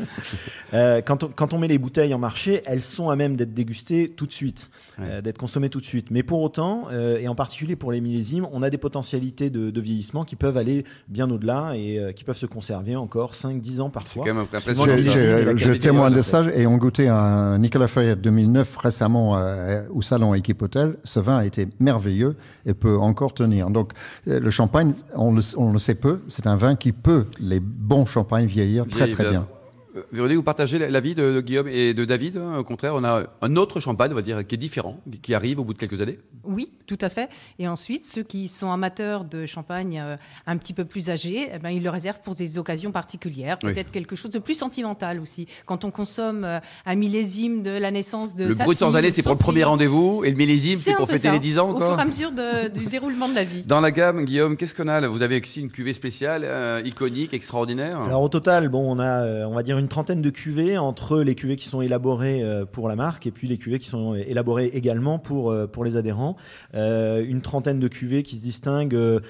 Euh, 0.73 1.01
quand, 1.05 1.25
on, 1.25 1.27
quand, 1.27 1.51
on, 1.51 1.59
met 1.59 1.67
les 1.67 1.77
bouteilles 1.77 2.13
en 2.13 2.17
marché, 2.17 2.61
elles 2.65 2.81
sont 2.81 3.09
à 3.09 3.17
même 3.17 3.35
d'être 3.35 3.53
dégustées 3.53 4.07
tout 4.07 4.25
de 4.25 4.31
suite, 4.31 4.71
euh, 5.01 5.19
d'être 5.19 5.37
consommées 5.37 5.67
tout 5.67 5.81
de 5.81 5.85
suite. 5.85 6.11
Mais 6.11 6.23
pour 6.23 6.41
autant, 6.41 6.87
euh, 6.93 7.19
et 7.19 7.27
en 7.27 7.35
particulier 7.35 7.75
pour 7.75 7.91
les 7.91 7.99
millésimes, 7.99 8.47
on 8.53 8.63
a 8.63 8.69
des 8.69 8.77
potentialités 8.77 9.49
de, 9.49 9.81
vieillissement 9.81 10.23
qui 10.23 10.37
peuvent 10.37 10.55
aller 10.55 10.85
bien 11.09 11.29
au-delà 11.29 11.73
et 11.75 12.13
qui 12.15 12.23
peuvent 12.23 12.37
se 12.37 12.45
conserver 12.45 12.95
encore 12.95 13.33
5-10 13.33 13.81
ans 13.81 13.89
parfois. 13.89 14.23
C'est 14.23 14.29
quand 14.29 14.33
même 14.33 14.45
impressionnant. 14.49 15.57
Je, 15.57 15.73
témoigne 15.73 16.13
de 16.13 16.21
ça 16.21 16.45
et 16.55 16.65
on 16.65 16.77
goûtait 16.77 17.09
un 17.09 17.57
Nicolas 17.57 17.89
Feuillet 17.89 18.15
2009 18.15 18.77
récemment 18.77 19.37
au 19.93 20.01
salon 20.01 20.33
Équipe 20.35 20.61
Hôtel. 20.61 20.95
Ce 21.03 21.19
vin 21.19 21.35
a 21.35 21.45
été 21.45 21.67
merveilleux 21.81 22.37
et 22.65 22.73
peut 22.73 22.97
encore 22.97 23.33
tenir. 23.33 23.69
Donc 23.71 23.91
le 24.25 24.49
champagne 24.49 24.93
on 25.15 25.31
le, 25.33 25.79
sait 25.79 25.95
peu, 25.95 26.21
c'est 26.27 26.47
un 26.47 26.55
vin 26.55 26.75
qui 26.75 26.91
peut, 26.91 27.25
les 27.39 27.59
bons 27.59 28.05
champagnes, 28.05 28.45
vieillir 28.45 28.85
très 28.87 29.09
très 29.11 29.29
bien. 29.29 29.47
Euh, 29.95 30.03
Véronique, 30.11 30.37
vous 30.37 30.43
partagez 30.43 30.79
l'avis 30.79 31.15
de, 31.15 31.41
Guillaume 31.41 31.67
et 31.67 31.93
de 31.93 32.05
David. 32.05 32.37
Hein, 32.37 32.57
au 32.57 32.63
contraire, 32.63 32.93
on 32.95 33.03
a 33.03 33.23
un 33.41 33.55
autre 33.55 33.79
champagne, 33.79 34.11
on 34.11 34.15
va 34.15 34.21
dire, 34.21 34.45
qui 34.45 34.55
est 34.55 34.57
différent, 34.57 34.99
qui 35.21 35.33
arrive 35.33 35.59
au 35.59 35.63
bout 35.63 35.73
de 35.73 35.79
quelques 35.79 36.01
années. 36.01 36.19
Oui, 36.43 36.71
tout 36.87 36.97
à 37.01 37.09
fait. 37.09 37.29
Et 37.59 37.67
ensuite, 37.67 38.05
ceux 38.05 38.23
qui 38.23 38.47
sont 38.47 38.71
amateurs 38.71 39.25
de 39.25 39.45
champagne 39.45 39.99
euh, 39.99 40.17
un 40.47 40.57
petit 40.57 40.73
peu 40.73 40.85
plus 40.85 41.09
âgés, 41.09 41.49
eh 41.53 41.59
ben, 41.59 41.69
ils 41.69 41.83
le 41.83 41.89
réservent 41.89 42.21
pour 42.21 42.35
des 42.35 42.57
occasions 42.57 42.91
particulières, 42.91 43.57
peut-être 43.57 43.91
quelque 43.91 44.15
chose 44.15 44.31
de 44.31 44.39
plus 44.39 44.53
sentimental 44.53 45.19
aussi. 45.19 45.47
Quand 45.65 45.85
on 45.85 45.91
consomme 45.91 46.43
euh, 46.43 46.59
un 46.85 46.95
millésime 46.95 47.63
de 47.63 47.71
la 47.71 47.91
naissance 47.91 48.35
de 48.35 48.45
le 48.45 48.55
brut 48.55 48.79
de 48.79 48.95
années, 48.95 49.11
c'est 49.11 49.23
pour 49.23 49.33
le 49.33 49.37
premier 49.37 49.63
rendez-vous, 49.63 50.23
et 50.23 50.29
le 50.29 50.35
millésime, 50.35 50.79
c'est 50.79 50.95
pour 50.95 51.07
fêter 51.07 51.31
les 51.31 51.39
10 51.39 51.59
ans. 51.59 51.69
Au 51.69 51.77
fur 51.77 51.97
et 51.97 52.01
à 52.01 52.05
mesure 52.05 52.31
du 52.31 52.85
déroulement 52.85 53.27
de 53.27 53.35
la 53.35 53.43
vie. 53.43 53.63
Dans 53.63 53.81
la 53.81 53.91
gamme, 53.91 54.25
Guillaume, 54.25 54.57
qu'est-ce 54.57 54.75
qu'on 54.75 54.87
a 54.87 55.05
Vous 55.07 55.21
avez 55.21 55.39
aussi 55.41 55.61
une 55.61 55.69
cuvée 55.69 55.93
spéciale, 55.93 56.47
iconique, 56.85 57.33
extraordinaire? 57.33 57.99
Alors 58.01 58.21
au 58.21 58.29
total, 58.29 58.69
bon, 58.69 58.95
on 58.95 58.99
a, 58.99 59.47
on 59.47 59.53
va 59.53 59.63
dire 59.63 59.77
une 59.77 59.80
trentaine 59.87 60.21
de 60.21 60.29
cuvées 60.29 60.77
entre 60.77 61.21
les 61.21 61.35
cuvées 61.35 61.55
qui 61.55 61.67
sont 61.67 61.81
élaborées 61.81 62.43
euh, 62.43 62.65
pour 62.65 62.87
la 62.87 62.95
marque 62.95 63.27
et 63.27 63.31
puis 63.31 63.47
les 63.47 63.57
cuvées 63.57 63.79
qui 63.79 63.87
sont 63.87 64.15
élaborées 64.15 64.67
également 64.73 65.19
pour, 65.19 65.51
euh, 65.51 65.67
les 65.83 65.97
adhérents. 65.97 66.35
Euh, 66.75 67.25
une 67.27 67.41
trentaine 67.41 67.79
de 67.79 67.87
cuvées 67.87 68.23
qui 68.23 68.37
se 68.37 68.43
distinguent 68.43 69.21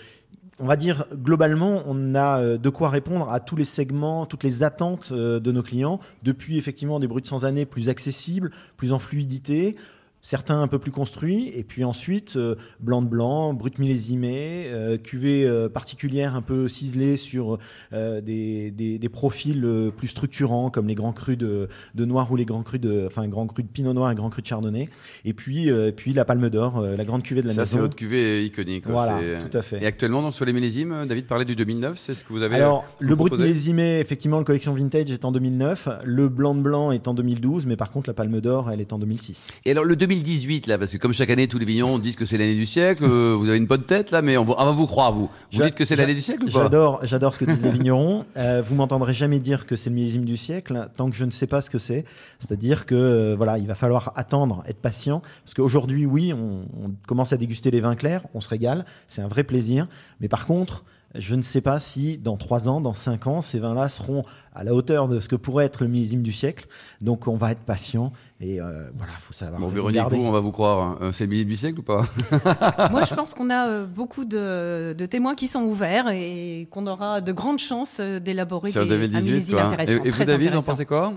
on 0.59 0.67
va 0.67 0.75
dire 0.75 1.07
globalement, 1.15 1.81
on 1.87 2.13
a 2.13 2.57
de 2.57 2.69
quoi 2.69 2.89
répondre 2.89 3.31
à 3.31 3.39
tous 3.39 3.55
les 3.55 3.65
segments, 3.65 4.27
toutes 4.27 4.43
les 4.43 4.61
attentes 4.61 5.11
de 5.11 5.51
nos 5.51 5.63
clients, 5.63 5.99
depuis 6.21 6.57
effectivement 6.59 6.99
des 6.99 7.07
bruts 7.07 7.21
de 7.21 7.25
sans 7.25 7.45
années 7.45 7.65
plus 7.65 7.89
accessibles, 7.89 8.51
plus 8.77 8.91
en 8.91 8.99
fluidité, 8.99 9.75
certains 10.21 10.61
un 10.61 10.67
peu 10.67 10.79
plus 10.79 10.91
construits, 10.91 11.51
et 11.55 11.63
puis 11.63 11.83
ensuite 11.83 12.35
euh, 12.35 12.55
blanc 12.79 13.01
de 13.01 13.07
blanc, 13.07 13.53
brut 13.53 13.79
millésimé, 13.79 14.65
euh, 14.67 14.97
cuvée 14.97 15.45
euh, 15.45 15.69
particulière 15.69 16.35
un 16.35 16.41
peu 16.41 16.67
ciselée 16.67 17.17
sur 17.17 17.57
des, 17.91 18.71
des, 18.71 18.97
des 18.99 19.09
profils 19.09 19.65
plus 19.95 20.07
structurants 20.07 20.69
comme 20.69 20.87
les 20.87 20.95
grands 20.95 21.13
crus 21.13 21.37
de, 21.37 21.67
de 21.95 22.05
noir 22.05 22.31
ou 22.31 22.35
les 22.35 22.45
grands 22.45 22.63
crus 22.63 22.79
de, 22.79 23.05
enfin 23.07 23.27
grands 23.27 23.47
crus 23.47 23.65
de 23.65 23.69
pinot 23.71 23.93
noir 23.93 24.11
et 24.11 24.15
grands 24.15 24.29
crus 24.29 24.43
de 24.43 24.47
chardonnay, 24.47 24.87
et 25.25 25.33
puis 25.33 25.69
puis 25.95 26.13
la 26.13 26.25
Palme 26.25 26.49
d'Or, 26.49 26.81
la 26.81 27.03
grande 27.05 27.23
cuvée 27.23 27.41
de 27.41 27.47
la 27.47 27.53
Ça, 27.53 27.65
c'est 27.65 27.75
maison. 27.75 27.85
votre 27.85 27.95
cuvée 27.95 28.45
iconique. 28.45 28.83
quoi. 28.85 28.93
Voilà, 28.93 29.19
C'est- 29.39 29.49
tout 29.49 29.57
à 29.57 29.61
fait. 29.61 29.81
Et 29.83 29.85
actuellement, 29.85 30.21
donc, 30.21 30.35
sur 30.35 30.45
les 30.45 30.53
millésimes, 30.53 31.05
David 31.07 31.25
parlait 31.25 31.45
du 31.45 31.55
2009, 31.55 31.97
c'est 31.97 32.13
ce 32.13 32.23
que 32.23 32.33
vous 32.33 32.41
avez 32.41 32.55
Alors, 32.55 32.85
le 32.99 33.15
brut 33.15 33.33
millésimé, 33.37 33.99
effectivement, 33.99 34.37
le 34.39 34.43
collection 34.45 34.73
vintage 34.73 35.11
est 35.11 35.25
en 35.25 35.31
2009. 35.31 35.89
Le 36.05 36.29
blanc 36.29 36.55
de 36.55 36.61
blanc 36.61 36.91
est 36.91 37.07
en 37.07 37.13
2012, 37.13 37.65
mais 37.65 37.75
par 37.75 37.91
contre, 37.91 38.09
la 38.09 38.13
palme 38.13 38.39
d'or, 38.41 38.71
elle 38.71 38.81
est 38.81 38.93
en 38.93 38.99
2006. 38.99 39.47
Et 39.65 39.71
alors 39.71 39.83
le 39.83 39.95
2018 40.15 40.67
là, 40.67 40.77
parce 40.77 40.91
que 40.91 40.97
comme 40.97 41.13
chaque 41.13 41.29
année 41.29 41.47
tous 41.47 41.57
les 41.57 41.65
vignerons 41.65 41.97
disent 41.97 42.15
que 42.17 42.25
c'est 42.25 42.37
l'année 42.37 42.55
du 42.55 42.65
siècle, 42.65 43.03
euh, 43.05 43.33
vous 43.37 43.47
avez 43.47 43.57
une 43.57 43.65
bonne 43.65 43.83
tête 43.83 44.11
là, 44.11 44.21
mais 44.21 44.35
on 44.37 44.43
va, 44.43 44.55
on 44.57 44.65
va 44.65 44.71
vous 44.71 44.87
croire 44.87 45.11
vous. 45.13 45.29
Vous 45.51 45.57
J'a- 45.59 45.65
dites 45.67 45.75
que 45.75 45.85
c'est 45.85 45.95
j'a- 45.95 46.01
l'année 46.03 46.15
du 46.15 46.21
siècle 46.21 46.43
ou 46.43 46.51
pas? 46.51 46.63
J'adore, 46.63 46.99
j'adore 47.03 47.33
ce 47.33 47.39
que 47.39 47.45
disent 47.45 47.61
les 47.63 47.69
vignerons. 47.71 48.25
Euh, 48.37 48.61
vous 48.65 48.75
m'entendrez 48.75 49.13
jamais 49.13 49.39
dire 49.39 49.65
que 49.65 49.75
c'est 49.75 49.89
le 49.89 49.95
millésime 49.95 50.25
du 50.25 50.35
siècle 50.37 50.89
tant 50.97 51.09
que 51.09 51.15
je 51.15 51.25
ne 51.25 51.31
sais 51.31 51.47
pas 51.47 51.61
ce 51.61 51.69
que 51.69 51.77
c'est. 51.77 52.05
C'est-à-dire 52.39 52.85
que 52.85 52.95
euh, 52.95 53.35
voilà, 53.35 53.57
il 53.57 53.67
va 53.67 53.75
falloir 53.75 54.13
attendre, 54.15 54.63
être 54.67 54.79
patient, 54.81 55.21
parce 55.43 55.53
qu'aujourd'hui, 55.53 56.05
oui, 56.05 56.33
on, 56.33 56.61
on 56.83 56.91
commence 57.07 57.33
à 57.33 57.37
déguster 57.37 57.71
les 57.71 57.81
vins 57.81 57.95
clairs, 57.95 58.23
on 58.33 58.41
se 58.41 58.49
régale, 58.49 58.85
c'est 59.07 59.21
un 59.21 59.27
vrai 59.27 59.43
plaisir. 59.43 59.87
Mais 60.21 60.27
par 60.27 60.45
contre, 60.47 60.83
je 61.15 61.35
ne 61.35 61.41
sais 61.41 61.61
pas 61.61 61.79
si 61.79 62.17
dans 62.17 62.37
3 62.37 62.69
ans, 62.69 62.79
dans 62.81 62.93
5 62.93 63.27
ans, 63.27 63.41
ces 63.41 63.59
vins-là 63.59 63.89
seront 63.89 64.23
à 64.53 64.63
la 64.63 64.73
hauteur 64.73 65.07
de 65.07 65.19
ce 65.19 65.27
que 65.27 65.35
pourrait 65.35 65.65
être 65.65 65.83
le 65.83 65.89
millésime 65.89 66.21
du 66.23 66.31
siècle. 66.31 66.67
Donc 67.01 67.27
on 67.27 67.35
va 67.35 67.51
être 67.51 67.59
patient 67.61 68.11
et 68.39 68.61
euh, 68.61 68.89
voilà, 68.95 69.13
faut 69.19 69.33
savoir. 69.33 69.59
Bon, 69.61 69.67
Véronique, 69.67 70.01
vous, 70.09 70.17
on 70.23 70.31
va 70.31 70.39
vous 70.39 70.51
croire. 70.51 70.79
hein. 70.81 70.97
Euh, 71.01 71.11
C'est 71.11 71.25
le 71.25 71.29
millésime 71.31 71.49
du 71.49 71.55
siècle 71.57 71.79
ou 71.79 71.83
pas? 71.83 72.05
Moi, 72.91 73.03
je 73.03 73.13
pense 73.13 73.33
qu'on 73.33 73.49
a 73.49 73.67
euh, 73.67 73.85
beaucoup 73.85 74.25
de, 74.25 74.93
de 74.97 75.05
témoins 75.05 75.35
qui 75.35 75.47
sont 75.47 75.63
ouverts 75.63 76.09
et 76.09 76.67
qu'on 76.71 76.87
aura 76.87 77.21
de 77.21 77.31
grandes 77.31 77.59
chances 77.59 77.97
euh, 77.99 78.19
d'élaborer 78.19 78.71
des, 78.71 78.77
un 78.79 78.85
2018. 78.85 79.25
millésime 79.29 79.57
intéressant. 79.57 79.91
Et, 80.03 80.07
et 80.07 80.11
vous, 80.11 80.23
David, 80.25 80.55
en 80.55 80.61
pensez 80.61 80.85
quoi? 80.85 81.13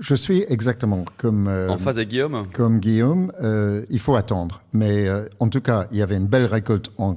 Je 0.00 0.14
suis 0.14 0.44
exactement 0.48 1.04
comme, 1.18 1.46
euh, 1.46 1.68
En 1.68 1.76
phase 1.76 1.96
avec 1.96 2.08
Guillaume 2.08 2.46
comme 2.54 2.80
Guillaume. 2.80 3.30
euh, 3.42 3.84
il 3.90 3.98
faut 3.98 4.16
attendre. 4.16 4.62
Mais 4.72 5.06
euh, 5.06 5.28
en 5.40 5.48
tout 5.48 5.60
cas, 5.60 5.86
il 5.92 5.98
y 5.98 6.02
avait 6.02 6.16
une 6.16 6.26
belle 6.26 6.46
récolte 6.46 6.90
en 6.96 7.16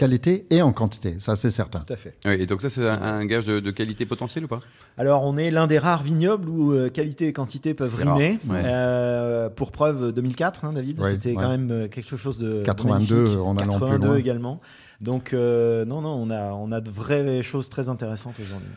qualité 0.00 0.46
et 0.50 0.62
en 0.62 0.72
quantité. 0.72 1.16
Ça, 1.18 1.36
c'est 1.36 1.50
certain. 1.50 1.80
Tout 1.80 1.92
à 1.92 1.96
fait. 1.96 2.14
Oui, 2.24 2.32
et 2.40 2.46
donc 2.46 2.62
ça, 2.62 2.70
c'est 2.70 2.88
un, 2.88 3.02
un 3.02 3.26
gage 3.26 3.44
de, 3.44 3.60
de 3.60 3.70
qualité 3.70 4.06
potentielle 4.06 4.44
ou 4.44 4.48
pas? 4.48 4.60
Alors, 4.96 5.24
on 5.24 5.36
est 5.36 5.50
l'un 5.50 5.66
des 5.66 5.78
rares 5.78 6.02
vignobles 6.02 6.48
où 6.48 6.72
euh, 6.72 6.88
qualité 6.88 7.28
et 7.28 7.32
quantité 7.32 7.74
peuvent 7.74 7.94
rimer. 7.94 8.38
ouais. 8.48 8.62
Euh, 8.64 9.48
pour 9.50 9.72
preuve, 9.72 10.12
2004, 10.12 10.64
hein, 10.64 10.72
David, 10.72 10.98
Ouais, 11.00 11.12
c'était 11.12 11.30
ouais. 11.30 11.34
quand 11.42 11.50
même 11.50 11.70
euh, 11.70 11.88
quelque 11.88 12.16
chose 12.16 12.38
de 12.38 12.62
82, 12.64 13.14
magnifique. 13.16 13.38
en 13.40 13.56
allant 13.58 13.72
plus 13.72 13.80
82 13.80 14.06
loin. 14.06 14.16
également. 14.16 14.60
Donc, 15.02 15.32
euh, 15.34 15.84
non, 15.84 16.00
non, 16.00 16.14
on 16.14 16.30
a, 16.30 16.52
on 16.52 16.72
a 16.72 16.80
de 16.80 16.90
vraies 16.90 17.42
choses 17.42 17.68
très 17.68 17.88
intéressantes 17.88 18.36
aujourd'hui. 18.40 18.68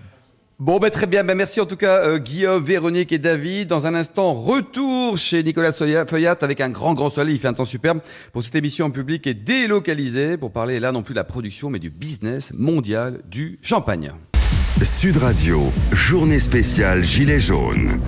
Bon, 0.59 0.79
ben, 0.79 0.89
très 0.91 1.07
bien. 1.07 1.23
Ben, 1.23 1.35
merci 1.35 1.59
en 1.59 1.65
tout 1.65 1.75
cas, 1.75 2.05
euh, 2.05 2.19
Guillaume, 2.19 2.63
Véronique 2.63 3.11
et 3.11 3.17
David. 3.17 3.67
Dans 3.67 3.87
un 3.87 3.95
instant, 3.95 4.33
retour 4.33 5.17
chez 5.17 5.43
Nicolas 5.43 5.71
Feuillat 5.71 6.37
avec 6.41 6.61
un 6.61 6.69
grand, 6.69 6.93
grand 6.93 7.09
soleil. 7.09 7.35
Il 7.35 7.39
fait 7.39 7.47
un 7.47 7.53
temps 7.53 7.65
superbe 7.65 8.01
pour 8.31 8.43
cette 8.43 8.55
émission 8.55 8.85
en 8.85 8.91
public 8.91 9.25
et 9.25 9.33
délocalisée 9.33 10.37
pour 10.37 10.51
parler 10.51 10.79
là 10.79 10.91
non 10.91 11.01
plus 11.01 11.13
de 11.13 11.19
la 11.19 11.23
production, 11.23 11.69
mais 11.69 11.79
du 11.79 11.89
business 11.89 12.53
mondial 12.53 13.21
du 13.25 13.59
champagne. 13.61 14.13
Sud 14.81 15.17
Radio, 15.17 15.71
journée 15.91 16.39
spéciale 16.39 17.03
Gilets 17.03 17.39
jaunes. 17.39 18.01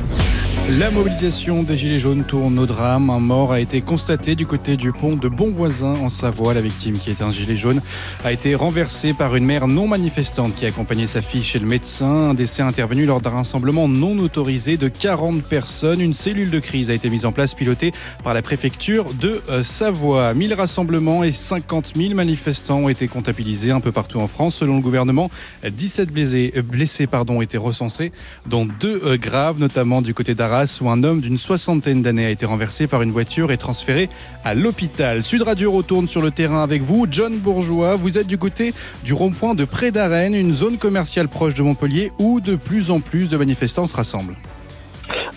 La 0.79 0.89
mobilisation 0.89 1.61
des 1.61 1.77
Gilets 1.77 1.99
jaunes 1.99 2.23
tourne 2.23 2.57
au 2.57 2.65
drame. 2.65 3.11
Un 3.11 3.19
mort 3.19 3.51
a 3.51 3.59
été 3.59 3.81
constaté 3.81 4.33
du 4.33 4.47
côté 4.47 4.77
du 4.77 4.91
pont 4.91 5.15
de 5.15 5.27
Bonvoisin 5.27 5.93
en 5.93 6.09
Savoie. 6.09 6.55
La 6.55 6.61
victime, 6.61 6.97
qui 6.97 7.11
est 7.11 7.21
un 7.21 7.29
gilet 7.29 7.55
jaune, 7.55 7.81
a 8.23 8.31
été 8.31 8.55
renversée 8.55 9.13
par 9.13 9.35
une 9.35 9.45
mère 9.45 9.67
non 9.67 9.87
manifestante 9.87 10.55
qui 10.55 10.65
accompagnait 10.65 11.05
sa 11.05 11.21
fille 11.21 11.43
chez 11.43 11.59
le 11.59 11.67
médecin. 11.67 12.09
Un 12.09 12.33
décès 12.33 12.63
intervenu 12.63 13.05
lors 13.05 13.21
d'un 13.21 13.29
rassemblement 13.29 13.87
non 13.87 14.17
autorisé 14.17 14.75
de 14.75 14.87
40 14.87 15.43
personnes. 15.43 16.01
Une 16.01 16.15
cellule 16.15 16.49
de 16.49 16.59
crise 16.59 16.89
a 16.89 16.95
été 16.95 17.11
mise 17.11 17.25
en 17.25 17.31
place, 17.31 17.53
pilotée 17.53 17.93
par 18.23 18.33
la 18.33 18.41
préfecture 18.41 19.13
de 19.13 19.43
euh, 19.49 19.61
Savoie. 19.61 20.33
1000 20.33 20.55
rassemblements 20.55 21.23
et 21.23 21.31
50 21.31 21.91
000 21.95 22.15
manifestants 22.15 22.79
ont 22.79 22.89
été 22.89 23.07
comptabilisés 23.07 23.69
un 23.69 23.81
peu 23.81 23.91
partout 23.91 24.19
en 24.19 24.27
France. 24.27 24.55
Selon 24.55 24.77
le 24.77 24.81
gouvernement, 24.81 25.29
17 25.63 26.11
blessés, 26.11 26.53
blessés 26.61 27.07
pardon, 27.07 27.41
ont 27.41 27.57
recensés, 27.57 28.11
dont 28.45 28.65
deux 28.65 29.01
euh, 29.03 29.17
graves, 29.17 29.59
notamment 29.59 30.01
du 30.01 30.13
côté 30.13 30.35
d'Arras, 30.35 30.79
où 30.81 30.89
un 30.89 31.03
homme 31.03 31.21
d'une 31.21 31.37
soixantaine 31.37 32.01
d'années 32.01 32.25
a 32.25 32.29
été 32.29 32.45
renversé 32.45 32.87
par 32.87 33.01
une 33.01 33.11
voiture 33.11 33.51
et 33.51 33.57
transféré 33.57 34.09
à 34.43 34.53
l'hôpital. 34.53 35.23
Sud 35.23 35.41
Radio 35.41 35.71
retourne 35.71 36.07
sur 36.07 36.21
le 36.21 36.31
terrain 36.31 36.63
avec 36.63 36.81
vous. 36.81 37.07
John 37.09 37.37
Bourgeois, 37.37 37.95
vous 37.95 38.17
êtes 38.17 38.27
du 38.27 38.37
côté 38.37 38.73
du 39.03 39.13
rond-point 39.13 39.55
de 39.55 39.65
Pré 39.65 39.91
d'Arène, 39.91 40.33
une 40.33 40.53
zone 40.53 40.77
commerciale 40.77 41.27
proche 41.27 41.53
de 41.53 41.63
Montpellier, 41.63 42.11
où 42.19 42.39
de 42.39 42.55
plus 42.55 42.91
en 42.91 42.99
plus 42.99 43.29
de 43.29 43.37
manifestants 43.37 43.87
se 43.87 43.95
rassemblent. 43.95 44.35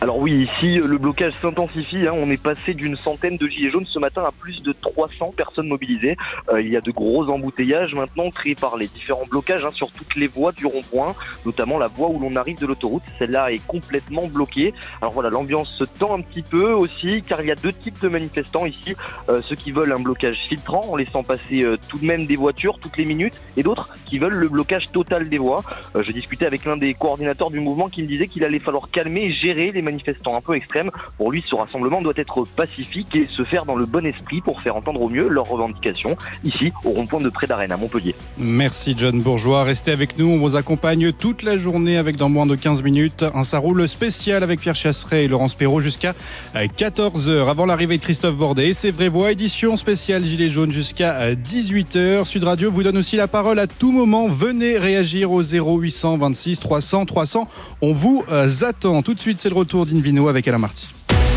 Alors 0.00 0.18
oui, 0.18 0.48
ici 0.54 0.76
le 0.76 0.96
blocage 0.96 1.32
s'intensifie. 1.34 2.06
hein. 2.06 2.12
On 2.14 2.30
est 2.30 2.40
passé 2.40 2.72
d'une 2.72 2.94
centaine 2.94 3.36
de 3.36 3.48
gilets 3.48 3.70
jaunes 3.70 3.84
ce 3.84 3.98
matin 3.98 4.22
à 4.24 4.30
plus 4.30 4.62
de 4.62 4.72
300 4.72 5.32
personnes 5.36 5.66
mobilisées. 5.66 6.16
Euh, 6.52 6.62
il 6.62 6.68
y 6.68 6.76
a 6.76 6.80
de 6.80 6.92
gros 6.92 7.28
embouteillages 7.28 7.94
maintenant 7.94 8.30
créés 8.30 8.54
par 8.54 8.76
les 8.76 8.86
différents 8.86 9.26
blocages 9.28 9.64
hein, 9.64 9.72
sur 9.72 9.90
toutes 9.90 10.14
les 10.14 10.28
voies 10.28 10.52
du 10.52 10.66
rond-point, 10.66 11.16
notamment 11.44 11.78
la 11.78 11.88
voie 11.88 12.10
où 12.10 12.20
l'on 12.20 12.36
arrive 12.36 12.60
de 12.60 12.66
l'autoroute. 12.66 13.02
Celle-là 13.18 13.50
est 13.50 13.66
complètement 13.66 14.28
bloquée. 14.28 14.72
Alors 15.02 15.14
voilà, 15.14 15.30
l'ambiance 15.30 15.68
se 15.76 15.84
tend 15.84 16.16
un 16.16 16.20
petit 16.20 16.42
peu 16.42 16.70
aussi, 16.70 17.24
car 17.28 17.42
il 17.42 17.48
y 17.48 17.52
a 17.52 17.56
deux 17.56 17.72
types 17.72 18.00
de 18.00 18.08
manifestants 18.08 18.66
ici. 18.66 18.94
Euh, 19.28 19.42
ceux 19.42 19.56
qui 19.56 19.72
veulent 19.72 19.92
un 19.92 19.98
blocage 19.98 20.36
filtrant 20.48 20.84
en 20.88 20.94
laissant 20.94 21.24
passer 21.24 21.64
euh, 21.64 21.76
tout 21.88 21.98
de 21.98 22.06
même 22.06 22.24
des 22.26 22.36
voitures 22.36 22.78
toutes 22.78 22.98
les 22.98 23.04
minutes, 23.04 23.34
et 23.56 23.64
d'autres 23.64 23.98
qui 24.06 24.20
veulent 24.20 24.32
le 24.36 24.48
blocage 24.48 24.92
total 24.92 25.28
des 25.28 25.38
voies. 25.38 25.64
Je 26.00 26.12
discutais 26.12 26.46
avec 26.46 26.64
l'un 26.64 26.76
des 26.76 26.94
coordinateurs 26.94 27.50
du 27.50 27.58
mouvement 27.58 27.88
qui 27.88 28.02
me 28.02 28.06
disait 28.06 28.28
qu'il 28.28 28.44
allait 28.44 28.60
falloir 28.60 28.90
calmer 28.90 29.24
et 29.24 29.32
gérer 29.32 29.72
les 29.72 29.87
manifestants 29.90 30.36
un 30.36 30.40
peu 30.40 30.54
extrêmes. 30.54 30.90
Pour 31.16 31.32
lui, 31.32 31.44
ce 31.48 31.54
rassemblement 31.54 32.02
doit 32.02 32.12
être 32.16 32.46
pacifique 32.56 33.14
et 33.14 33.26
se 33.30 33.42
faire 33.42 33.64
dans 33.64 33.76
le 33.76 33.86
bon 33.86 34.04
esprit 34.04 34.40
pour 34.40 34.60
faire 34.60 34.76
entendre 34.76 35.00
au 35.00 35.08
mieux 35.08 35.28
leurs 35.28 35.48
revendications, 35.48 36.16
ici 36.44 36.72
au 36.84 36.90
rond-point 36.90 37.20
de 37.20 37.28
Pré 37.30 37.46
d'Arène 37.46 37.72
à 37.72 37.76
Montpellier. 37.76 38.14
Merci 38.36 38.94
John 38.96 39.20
Bourgeois. 39.20 39.64
Restez 39.64 39.92
avec 39.92 40.18
nous. 40.18 40.28
On 40.28 40.38
vous 40.38 40.56
accompagne 40.56 41.12
toute 41.12 41.42
la 41.42 41.56
journée 41.56 41.96
avec 41.96 42.16
dans 42.16 42.28
moins 42.28 42.46
de 42.46 42.54
15 42.54 42.82
minutes 42.82 43.24
un 43.34 43.42
ça 43.42 43.58
roule 43.58 43.88
spécial 43.88 44.42
avec 44.42 44.60
Pierre 44.60 44.74
Chasseret 44.74 45.24
et 45.24 45.28
Laurence 45.28 45.54
Perrault 45.54 45.80
jusqu'à 45.80 46.14
14h 46.54 47.48
avant 47.48 47.66
l'arrivée 47.66 47.96
de 47.96 48.02
Christophe 48.02 48.36
Bordet. 48.36 48.68
Et 48.68 48.74
c'est 48.74 48.90
vrai 48.90 49.08
voix 49.08 49.32
édition 49.32 49.76
spéciale 49.76 50.24
Gilets 50.24 50.48
jaunes 50.48 50.72
jusqu'à 50.72 51.34
18h. 51.34 52.24
Sud 52.24 52.44
Radio 52.44 52.70
vous 52.70 52.82
donne 52.82 52.98
aussi 52.98 53.16
la 53.16 53.28
parole 53.28 53.58
à 53.58 53.66
tout 53.66 53.92
moment. 53.92 54.28
Venez 54.28 54.76
réagir 54.76 55.32
au 55.32 55.42
0800 55.42 56.18
26 56.18 56.60
300 56.60 57.06
300. 57.06 57.48
On 57.80 57.92
vous 57.92 58.24
euh, 58.30 58.48
attend. 58.62 59.02
Tout 59.02 59.14
de 59.14 59.20
suite, 59.20 59.38
c'est 59.38 59.48
le 59.48 59.54
retour 59.54 59.67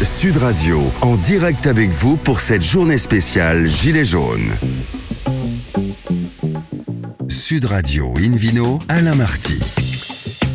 Sud 0.03 0.37
Radio, 0.37 0.81
en 1.01 1.15
direct 1.17 1.67
avec 1.67 1.89
vous 1.89 2.15
pour 2.15 2.39
cette 2.39 2.63
journée 2.63 2.97
spéciale 2.97 3.67
Gilets 3.67 4.05
jaunes. 4.05 4.51
Sud 7.27 7.65
Radio, 7.65 8.13
Invino, 8.17 8.79
Alain 8.87 9.15
Marty. 9.15 9.80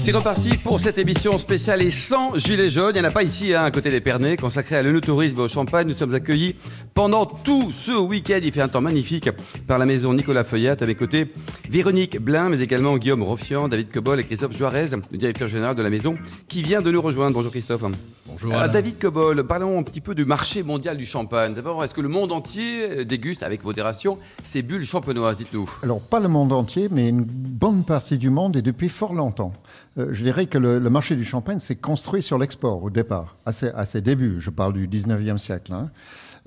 C'est 0.06 0.12
reparti 0.12 0.50
pour 0.50 0.78
cette 0.78 0.98
émission 0.98 1.36
spéciale 1.36 1.82
et 1.82 1.90
sans 1.90 2.38
gilets 2.38 2.70
jaunes. 2.70 2.92
Il 2.94 3.00
n'y 3.00 3.04
en 3.04 3.10
a 3.10 3.12
pas 3.12 3.25
ici, 3.25 3.52
hein, 3.52 3.64
à 3.64 3.72
côté 3.72 3.90
des 3.90 4.00
Pernets, 4.00 4.36
consacré 4.36 4.76
à 4.76 4.82
l'œnotourisme 4.84 5.40
au 5.40 5.48
Champagne. 5.48 5.88
Nous 5.88 5.96
sommes 5.96 6.14
accueillis 6.14 6.54
pendant 6.94 7.26
tout 7.26 7.72
ce 7.72 7.90
week-end. 7.90 8.38
Il 8.40 8.52
fait 8.52 8.60
un 8.60 8.68
temps 8.68 8.80
magnifique 8.80 9.28
par 9.66 9.80
la 9.80 9.84
maison 9.84 10.14
Nicolas 10.14 10.44
Feuillat. 10.44 10.76
À 10.80 10.86
mes 10.86 10.94
côtés, 10.94 11.32
Véronique 11.68 12.20
Blin, 12.20 12.50
mais 12.50 12.60
également 12.60 12.96
Guillaume 12.98 13.25
Roffian, 13.25 13.66
David 13.66 13.90
Cobol 13.90 14.20
et 14.20 14.22
Christophe 14.22 14.56
Juarez, 14.56 14.90
le 15.10 15.18
directeur 15.18 15.48
général 15.48 15.75
de 15.75 15.82
la 15.82 15.90
maison, 15.90 16.16
qui 16.46 16.62
vient 16.62 16.82
de 16.82 16.92
nous 16.92 17.02
rejoindre. 17.02 17.34
Bonjour 17.34 17.50
Christophe. 17.50 17.82
Bonjour. 18.26 18.54
Euh. 18.54 18.68
David 18.68 19.00
Cobol, 19.00 19.42
parlons 19.44 19.76
un 19.76 19.82
petit 19.82 20.00
peu 20.00 20.14
du 20.14 20.25
marché 20.25 20.62
mondial 20.62 20.96
du 20.96 21.04
champagne. 21.04 21.52
D'abord, 21.52 21.82
est-ce 21.82 21.94
que 21.94 22.00
le 22.00 22.08
monde 22.08 22.30
entier 22.30 23.04
déguste 23.04 23.42
avec 23.42 23.64
modération 23.64 24.18
ces 24.44 24.62
bulles 24.62 24.84
champenoises 24.84 25.36
Dites-nous? 25.36 25.68
Alors, 25.82 26.00
pas 26.00 26.20
le 26.20 26.28
monde 26.28 26.52
entier, 26.52 26.86
mais 26.92 27.08
une 27.08 27.25
bonne 27.25 27.82
partie 27.82 28.18
du 28.18 28.30
monde 28.30 28.56
et 28.56 28.62
depuis 28.62 28.88
fort 28.88 29.12
longtemps. 29.12 29.52
Euh, 29.99 30.09
je 30.12 30.23
dirais 30.23 30.47
que 30.47 30.59
le, 30.59 30.79
marché 30.91 31.17
du 31.17 31.25
champagne 31.25 31.59
s'est 31.59 31.76
construit 31.76 32.23
sur 32.23 32.38
l'export 32.38 32.83
au 32.83 32.91
départ, 32.91 33.37
à 33.47 33.53
ses, 33.53 33.69
à 33.69 33.85
ses 33.85 34.03
débuts. 34.03 34.41
Je 34.41 34.50
parle 34.50 34.75
du 34.75 34.87
19e 34.88 35.38
siècle. 35.38 35.73
hein. 35.73 35.91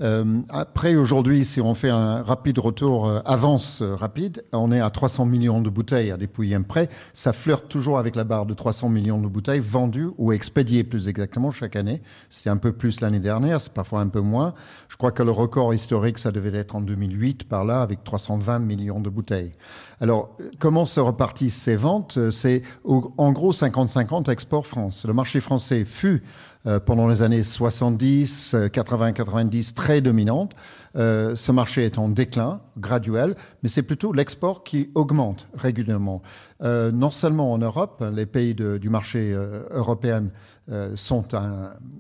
Euh, 0.02 0.42
après, 0.50 0.96
aujourd'hui, 0.96 1.44
si 1.46 1.60
on 1.60 1.76
fait 1.76 1.90
un 1.90 2.22
rapide 2.24 2.60
retour, 2.60 3.08
euh, 3.08 3.20
avance 3.26 3.82
euh, 3.82 3.96
rapide, 3.96 4.46
on 4.54 4.72
est 4.72 4.80
à 4.80 4.90
300 4.90 5.26
millions 5.26 5.62
de 5.62 5.70
bouteilles 5.70 6.12
à 6.12 6.18
dépouiller 6.18 6.58
près. 6.60 6.90
Ça 7.14 7.34
flirte 7.34 7.68
toujours 7.68 8.00
avec 8.00 8.16
la 8.16 8.24
barre 8.24 8.46
de 8.46 8.54
300 8.54 8.90
millions 8.90 9.22
de 9.22 9.28
bouteilles 9.28 9.60
vendues 9.60 10.10
ou 10.18 10.32
expédiées 10.32 10.84
plus 10.84 11.08
exactement 11.08 11.52
chaque 11.52 11.76
année. 11.76 12.02
C'était 12.30 12.50
un 12.50 12.58
peu 12.58 12.72
plus 12.72 13.02
l'année 13.02 13.20
dernière, 13.20 13.60
c'est 13.62 13.74
parfois 13.74 14.02
un 14.02 14.08
peu 14.08 14.22
moins. 14.22 14.54
Je 14.88 14.96
crois 14.96 15.12
que 15.12 15.24
le 15.24 15.32
record 15.32 15.74
historique, 15.74 16.18
ça 16.18 16.32
devait 16.32 16.58
être 16.58 16.76
en 16.76 16.82
2008 16.82 17.48
par 17.48 17.66
là, 17.66 17.82
avec 17.82 18.04
320 18.04 18.60
millions 18.60 19.00
de 19.00 19.10
bouteilles. 19.10 19.54
Alors, 20.02 20.38
comment 20.60 20.86
se 20.86 21.00
repartissent 21.00 21.62
ces 21.62 21.76
ventes? 21.76 22.18
C'est 22.32 22.62
en 22.86 23.32
gros 23.32 23.52
50-50 23.52 24.32
export 24.32 24.66
France. 24.66 25.06
Le 25.06 25.14
marché 25.14 25.40
français 25.40 25.84
fut 25.84 26.24
euh, 26.59 26.59
pendant 26.86 27.08
les 27.08 27.24
années 27.24 27.44
70, 27.44 28.56
80, 28.72 29.14
90 29.14 29.74
très 29.74 30.02
dominante. 30.02 30.54
Euh, 30.96 31.36
ce 31.36 31.52
marché 31.52 31.86
est 31.86 31.98
en 31.98 32.10
déclin 32.10 32.62
graduel, 32.78 33.36
mais 33.62 33.70
c'est 33.70 33.84
plutôt 33.84 34.12
l'export 34.12 34.64
qui 34.64 34.90
augmente 34.96 35.48
régulièrement. 35.54 36.22
Euh, 36.62 36.92
non 36.92 37.12
seulement 37.12 37.54
en 37.54 37.58
Europe, 37.58 38.04
les 38.14 38.26
pays 38.26 38.56
du 38.56 38.90
marché 38.90 39.32
euh, 39.34 39.64
européen 39.72 40.26
euh, 40.72 40.96
sont 40.96 41.24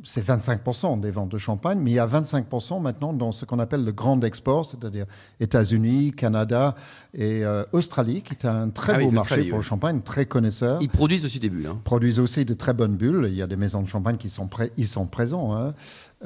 c'est 0.04 0.24
25% 0.26 1.00
des 1.00 1.12
ventes 1.12 1.30
de 1.30 1.38
champagne, 1.38 1.80
mais 1.82 1.92
il 1.92 1.96
y 1.96 2.00
a 2.00 2.06
25% 2.08 2.82
maintenant 2.82 3.14
dans 3.14 3.32
ce 3.32 3.46
qu'on 3.46 3.60
appelle 3.60 3.84
le 3.84 3.92
grand 3.92 4.24
export, 4.24 4.66
c'est-à-dire 4.66 5.06
États-Unis, 5.40 6.14
Canada 6.14 6.76
et 7.14 7.44
euh, 7.44 7.64
Australie, 7.72 8.22
qui 8.22 8.34
est 8.34 8.46
un 8.46 8.70
très 8.70 8.94
Ah 8.96 9.00
beau 9.00 9.12
marché 9.12 9.36
pour 9.38 9.44
oui. 9.46 9.52
le 9.56 9.62
champagne, 9.62 10.02
très 10.02 10.26
connaisseur 10.26 10.78
Ils 10.82 10.90
produisent 10.90 11.26
aussi 11.26 11.40
des 11.40 11.50
bulles. 11.50 11.68
hein. 11.68 11.80
produisent 11.84 12.20
aussi 12.20 12.46
de 12.46 12.54
très 12.54 12.74
bonnes 12.74 12.96
bulles. 12.96 13.26
Il 13.30 13.36
y 13.36 13.42
a 13.42 13.48
des 13.48 13.56
maisons 13.56 13.82
de 13.82 13.88
champagne 13.88 14.18
qui 14.18 14.30
sont, 14.30 14.48
prêts, 14.48 14.72
ils 14.78 14.88
sont 14.88 15.06
présents. 15.08 15.56
hein. 15.56 15.74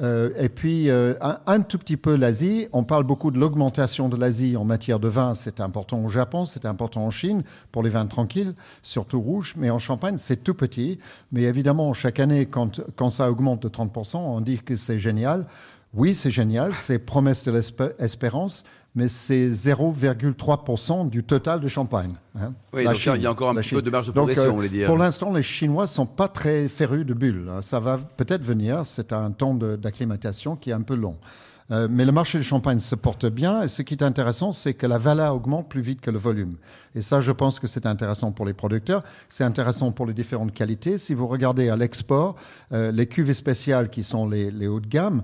Euh, 0.00 0.30
et 0.36 0.48
puis, 0.48 0.90
euh, 0.90 1.14
un, 1.46 1.60
tout 1.60 1.78
petit 1.78 1.96
peu 1.96 2.16
l'Asie. 2.16 2.66
On 2.72 2.82
parle 2.82 3.04
beaucoup 3.04 3.30
de 3.30 3.38
l'augmentation 3.38 4.08
de 4.08 4.16
l'Asie 4.16 4.56
en 4.56 4.64
matière 4.64 4.98
de 4.98 5.08
vin. 5.08 5.34
C'est 5.34 5.60
important 5.60 6.04
au 6.04 6.08
Japon, 6.08 6.44
c'est 6.44 6.64
important 6.64 7.04
en 7.04 7.10
Chine 7.10 7.44
pour 7.70 7.82
les 7.82 7.90
vins 7.90 8.06
tranquilles, 8.06 8.54
surtout 8.82 9.20
rouges. 9.20 9.54
Mais 9.56 9.70
en 9.70 9.78
Champagne, 9.78 10.16
c'est 10.18 10.42
tout 10.42 10.54
petit. 10.54 10.98
Mais 11.30 11.42
évidemment, 11.42 11.92
chaque 11.92 12.18
année, 12.18 12.46
quand 12.46 13.10
ça 13.10 13.30
augmente 13.30 13.62
de 13.62 13.68
30%, 13.68 14.16
on 14.16 14.40
dit 14.40 14.58
que 14.58 14.76
c'est 14.76 14.98
génial. 14.98 15.46
Oui, 15.94 16.14
c'est 16.14 16.30
génial. 16.30 16.74
C'est 16.74 16.98
promesse 16.98 17.44
de 17.44 17.52
l'espérance. 17.52 18.64
Mais 18.96 19.08
c'est 19.08 19.48
0,3% 19.50 21.08
du 21.08 21.24
total 21.24 21.60
de 21.60 21.68
Champagne. 21.68 22.14
hein. 22.38 22.52
Oui, 22.72 22.84
donc 22.84 22.98
il 23.04 23.06
y 23.06 23.10
a- 23.10 23.16
il 23.16 23.22
y 23.22 23.26
a 23.26 23.30
encore 23.30 23.50
un 23.50 23.54
peu 23.60 23.82
de 23.82 23.90
marge 23.90 24.06
de 24.06 24.12
Donc, 24.12 24.26
progression, 24.26 24.44
euh, 24.44 24.52
on 24.52 24.56
voulait 24.56 24.68
dire. 24.68 24.86
Pour 24.86 24.98
l'instant, 24.98 25.32
les 25.32 25.42
Chinois 25.42 25.86
sont 25.86 26.06
pas 26.06 26.28
très 26.28 26.68
férus 26.68 27.04
de 27.04 27.14
bulles. 27.14 27.48
hein. 27.50 27.60
Ça 27.62 27.80
va 27.80 27.98
peut-être 27.98 28.42
venir. 28.44 28.82
C'est 28.86 29.12
un 29.12 29.30
temps 29.32 29.54
d'acclimatation 29.54 30.56
qui 30.56 30.70
est 30.70 30.74
un 30.74 30.82
peu 30.82 30.94
long. 30.94 31.16
Euh, 31.70 31.88
mais 31.90 32.04
le 32.04 32.12
marché 32.12 32.36
du 32.38 32.44
champagne 32.44 32.78
se 32.78 32.94
porte 32.94 33.24
bien. 33.26 33.62
Et 33.62 33.68
ce 33.68 33.80
qui 33.82 33.94
est 33.94 34.02
intéressant, 34.02 34.52
c'est 34.52 34.74
que 34.74 34.86
la 34.86 34.98
valeur 34.98 35.34
augmente 35.34 35.68
plus 35.68 35.80
vite 35.80 36.00
que 36.02 36.10
le 36.10 36.18
volume. 36.18 36.56
Et 36.94 37.00
ça, 37.00 37.20
je 37.22 37.32
pense 37.32 37.58
que 37.58 37.66
c'est 37.66 37.86
intéressant 37.86 38.32
pour 38.32 38.44
les 38.44 38.52
producteurs. 38.52 39.02
C'est 39.30 39.44
intéressant 39.44 39.90
pour 39.90 40.04
les 40.06 40.12
différentes 40.12 40.52
qualités. 40.52 40.98
Si 40.98 41.14
vous 41.14 41.26
regardez 41.26 41.70
à 41.70 41.76
l'export, 41.76 42.36
euh, 42.72 42.92
les 42.92 43.06
cuvées 43.06 43.32
spéciales 43.34 43.88
qui 43.88 44.04
sont 44.04 44.28
les, 44.28 44.50
les 44.50 44.68
hauts 44.68 44.78
de 44.80 44.86
gamme, 44.86 45.22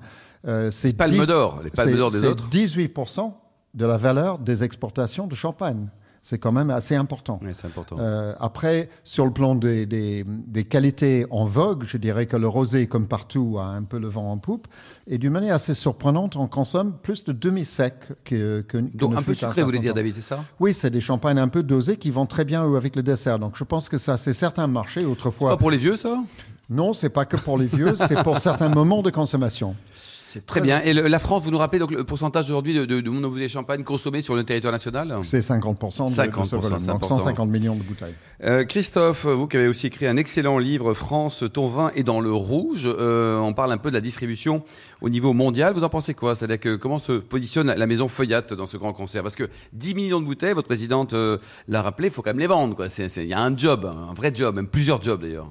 euh, 0.48 0.70
c'est 0.70 0.94
Palme 0.94 1.12
10 1.12 1.26
d'or, 1.26 1.60
les 1.62 1.68
palmes 1.70 1.90
c'est- 1.90 1.96
d'or 1.96 2.10
des 2.10 2.18
c'est 2.20 2.26
autres. 2.26 2.48
18% 2.48 3.36
de 3.74 3.86
la 3.86 3.96
valeur 3.96 4.38
des 4.38 4.64
exportations 4.64 5.26
de 5.26 5.34
champagne. 5.34 5.88
C'est 6.22 6.36
quand 6.36 6.52
même 6.52 6.68
assez 6.68 6.94
important. 6.96 7.40
C'est 7.54 7.66
important. 7.66 7.96
Euh, 7.98 8.34
après, 8.38 8.90
sur 9.04 9.24
le 9.24 9.32
plan 9.32 9.54
des, 9.54 9.86
des- 9.86 10.22
des 10.26 10.64
qualités 10.64 11.24
en 11.30 11.46
vogue, 11.46 11.84
je 11.86 11.96
dirais 11.96 12.26
que 12.26 12.36
le 12.36 12.46
rosé, 12.46 12.86
comme 12.86 13.06
partout, 13.08 13.56
a 13.58 13.64
un 13.64 13.84
peu 13.84 13.98
le 13.98 14.06
vent 14.08 14.30
en 14.30 14.36
poupe. 14.36 14.68
Et 15.06 15.16
d'une 15.16 15.32
manière 15.32 15.54
assez 15.54 15.72
surprenante, 15.72 16.36
on 16.36 16.46
consomme 16.46 16.92
plus 17.02 17.24
de 17.24 17.32
demi-sec 17.32 17.94
que, 18.24 18.60
que, 18.60 18.76
donc 18.76 19.14
un 19.16 19.22
peu 19.22 19.32
sucré, 19.32 19.62
vous 19.62 19.68
voulez 19.68 19.78
dire. 19.78 19.94
David, 19.94 20.14
c'est 20.16 20.20
ça? 20.20 20.44
Oui, 20.60 20.74
c'est 20.74 20.90
des 20.90 21.00
champagnes 21.00 21.38
un 21.38 21.48
peu 21.48 21.62
dosés 21.62 21.96
qui 21.96 22.10
vont 22.10 22.26
très 22.26 22.44
bien 22.44 22.70
avec 22.76 22.96
le 22.96 23.02
dessert. 23.02 23.38
Donc 23.38 23.56
je 23.56 23.64
pense 23.64 23.88
que 23.88 23.96
ça, 23.96 24.18
c'est 24.18 24.34
certains 24.34 24.66
marchés 24.66 25.06
autrefois. 25.06 25.48
Pas 25.52 25.56
pour 25.56 25.70
les 25.70 25.78
vieux, 25.78 25.96
ça? 25.96 26.22
Non, 26.68 26.92
c'est 26.92 27.08
pas 27.08 27.24
que 27.24 27.38
pour 27.38 27.56
les 27.56 27.66
vieux, 27.66 27.96
c'est 27.96 28.22
pour 28.22 28.36
certains 28.36 28.68
moments 28.68 29.00
de 29.00 29.10
consommation. 29.10 29.74
C'est 30.32 30.46
Très 30.46 30.60
bien. 30.60 30.80
Et 30.82 30.94
le- 30.94 31.08
la 31.08 31.18
France, 31.18 31.42
vous 31.42 31.50
nous 31.50 31.58
rappelez 31.58 31.80
donc 31.80 31.90
le 31.90 32.04
pourcentage 32.04 32.44
aujourd'hui 32.44 32.72
de, 32.72 32.84
de, 32.84 33.00
de 33.00 33.10
mon 33.10 33.26
bouteilles 33.28 33.49
de 33.49 33.50
champagne 33.50 33.82
consommées 33.82 34.20
sur 34.20 34.37
le 34.37 34.44
territoire 34.44 34.72
national 34.72 35.16
C'est 35.22 35.40
50% 35.40 36.06
de, 36.06 36.12
50%, 36.12 36.40
de 36.42 36.46
ce 36.46 36.56
volume, 36.56 36.78
c'est 36.78 36.87
donc 36.87 36.96
important. 36.96 37.18
150 37.18 37.50
millions 37.50 37.75
de 37.75 37.82
bouteilles. 37.82 38.14
Euh, 38.44 38.64
Christophe, 38.64 39.26
vous 39.26 39.49
qui 39.49 39.56
avez 39.56 39.66
aussi 39.66 39.88
écrit 39.88 40.06
un 40.06 40.16
excellent 40.16 40.58
livre, 40.58 40.94
France, 40.94 41.42
ton 41.52 41.66
vin 41.66 41.90
est 41.96 42.04
dans 42.04 42.20
le 42.20 42.32
rouge. 42.32 42.88
Euh, 42.88 43.38
on 43.38 43.52
parle 43.54 43.72
un 43.72 43.76
peu 43.78 43.90
de 43.90 43.94
la 43.96 44.00
distribution 44.00 44.62
au 45.00 45.08
niveau 45.08 45.32
mondial. 45.32 45.75
Vous 45.75 45.82
en 45.84 45.88
pensez 45.88 46.14
quoi? 46.14 46.37
C'est-à-dire 46.37 46.60
que 46.60 46.76
comment 46.76 47.00
se 47.00 47.12
positionne 47.12 47.75
la 47.75 47.87
maison 47.88 48.08
Feuillate 48.08 48.54
dans 48.54 48.66
ce 48.66 48.76
grand 48.76 48.92
concert? 48.92 49.25
Parce 49.25 49.34
que 49.37 49.49
10 49.72 49.94
millions 49.96 50.20
de 50.20 50.26
bouteilles, 50.26 50.54
votre 50.54 50.68
présidente 50.68 51.12
euh, 51.12 51.38
l'a 51.66 51.82
rappelé, 51.82 52.06
il 52.08 52.14
faut 52.14 52.22
quand 52.22 52.30
même 52.30 52.38
les 52.38 52.46
vendre. 52.46 52.76
Il 53.18 53.25
y 53.26 53.34
a 53.34 53.42
un 53.42 53.56
job, 53.56 53.84
un 53.84 54.14
vrai 54.14 54.32
job, 54.32 54.54
même 54.54 54.68
plusieurs 54.68 55.02
jobs 55.02 55.20
d'ailleurs. 55.22 55.50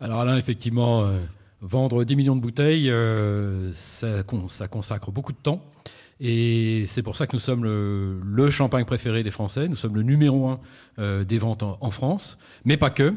Alors 0.00 0.20
Alain, 0.20 0.36
effectivement, 0.36 1.02
euh, 1.04 1.18
vendre 1.62 2.04
10 2.04 2.16
millions 2.16 2.36
de 2.36 2.40
bouteilles, 2.40 2.90
euh, 2.90 3.70
ça, 3.72 4.22
con- 4.24 4.48
ça 4.48 4.68
consacre 4.68 5.10
beaucoup 5.10 5.32
de 5.32 5.38
temps. 5.38 5.64
Et 6.20 6.84
c'est 6.86 7.02
pour 7.02 7.16
ça 7.16 7.26
que 7.26 7.34
nous 7.34 7.40
sommes 7.40 7.64
le, 7.64 8.20
le 8.24 8.50
champagne 8.50 8.84
préféré 8.84 9.22
des 9.22 9.30
Français. 9.30 9.66
Nous 9.68 9.76
sommes 9.76 9.94
le 9.94 10.02
numéro 10.02 10.48
un 10.48 10.60
euh, 10.98 11.24
des 11.24 11.38
ventes 11.38 11.62
en, 11.62 11.78
en 11.80 11.90
France, 11.90 12.38
mais 12.64 12.76
pas 12.76 12.90
que. 12.90 13.14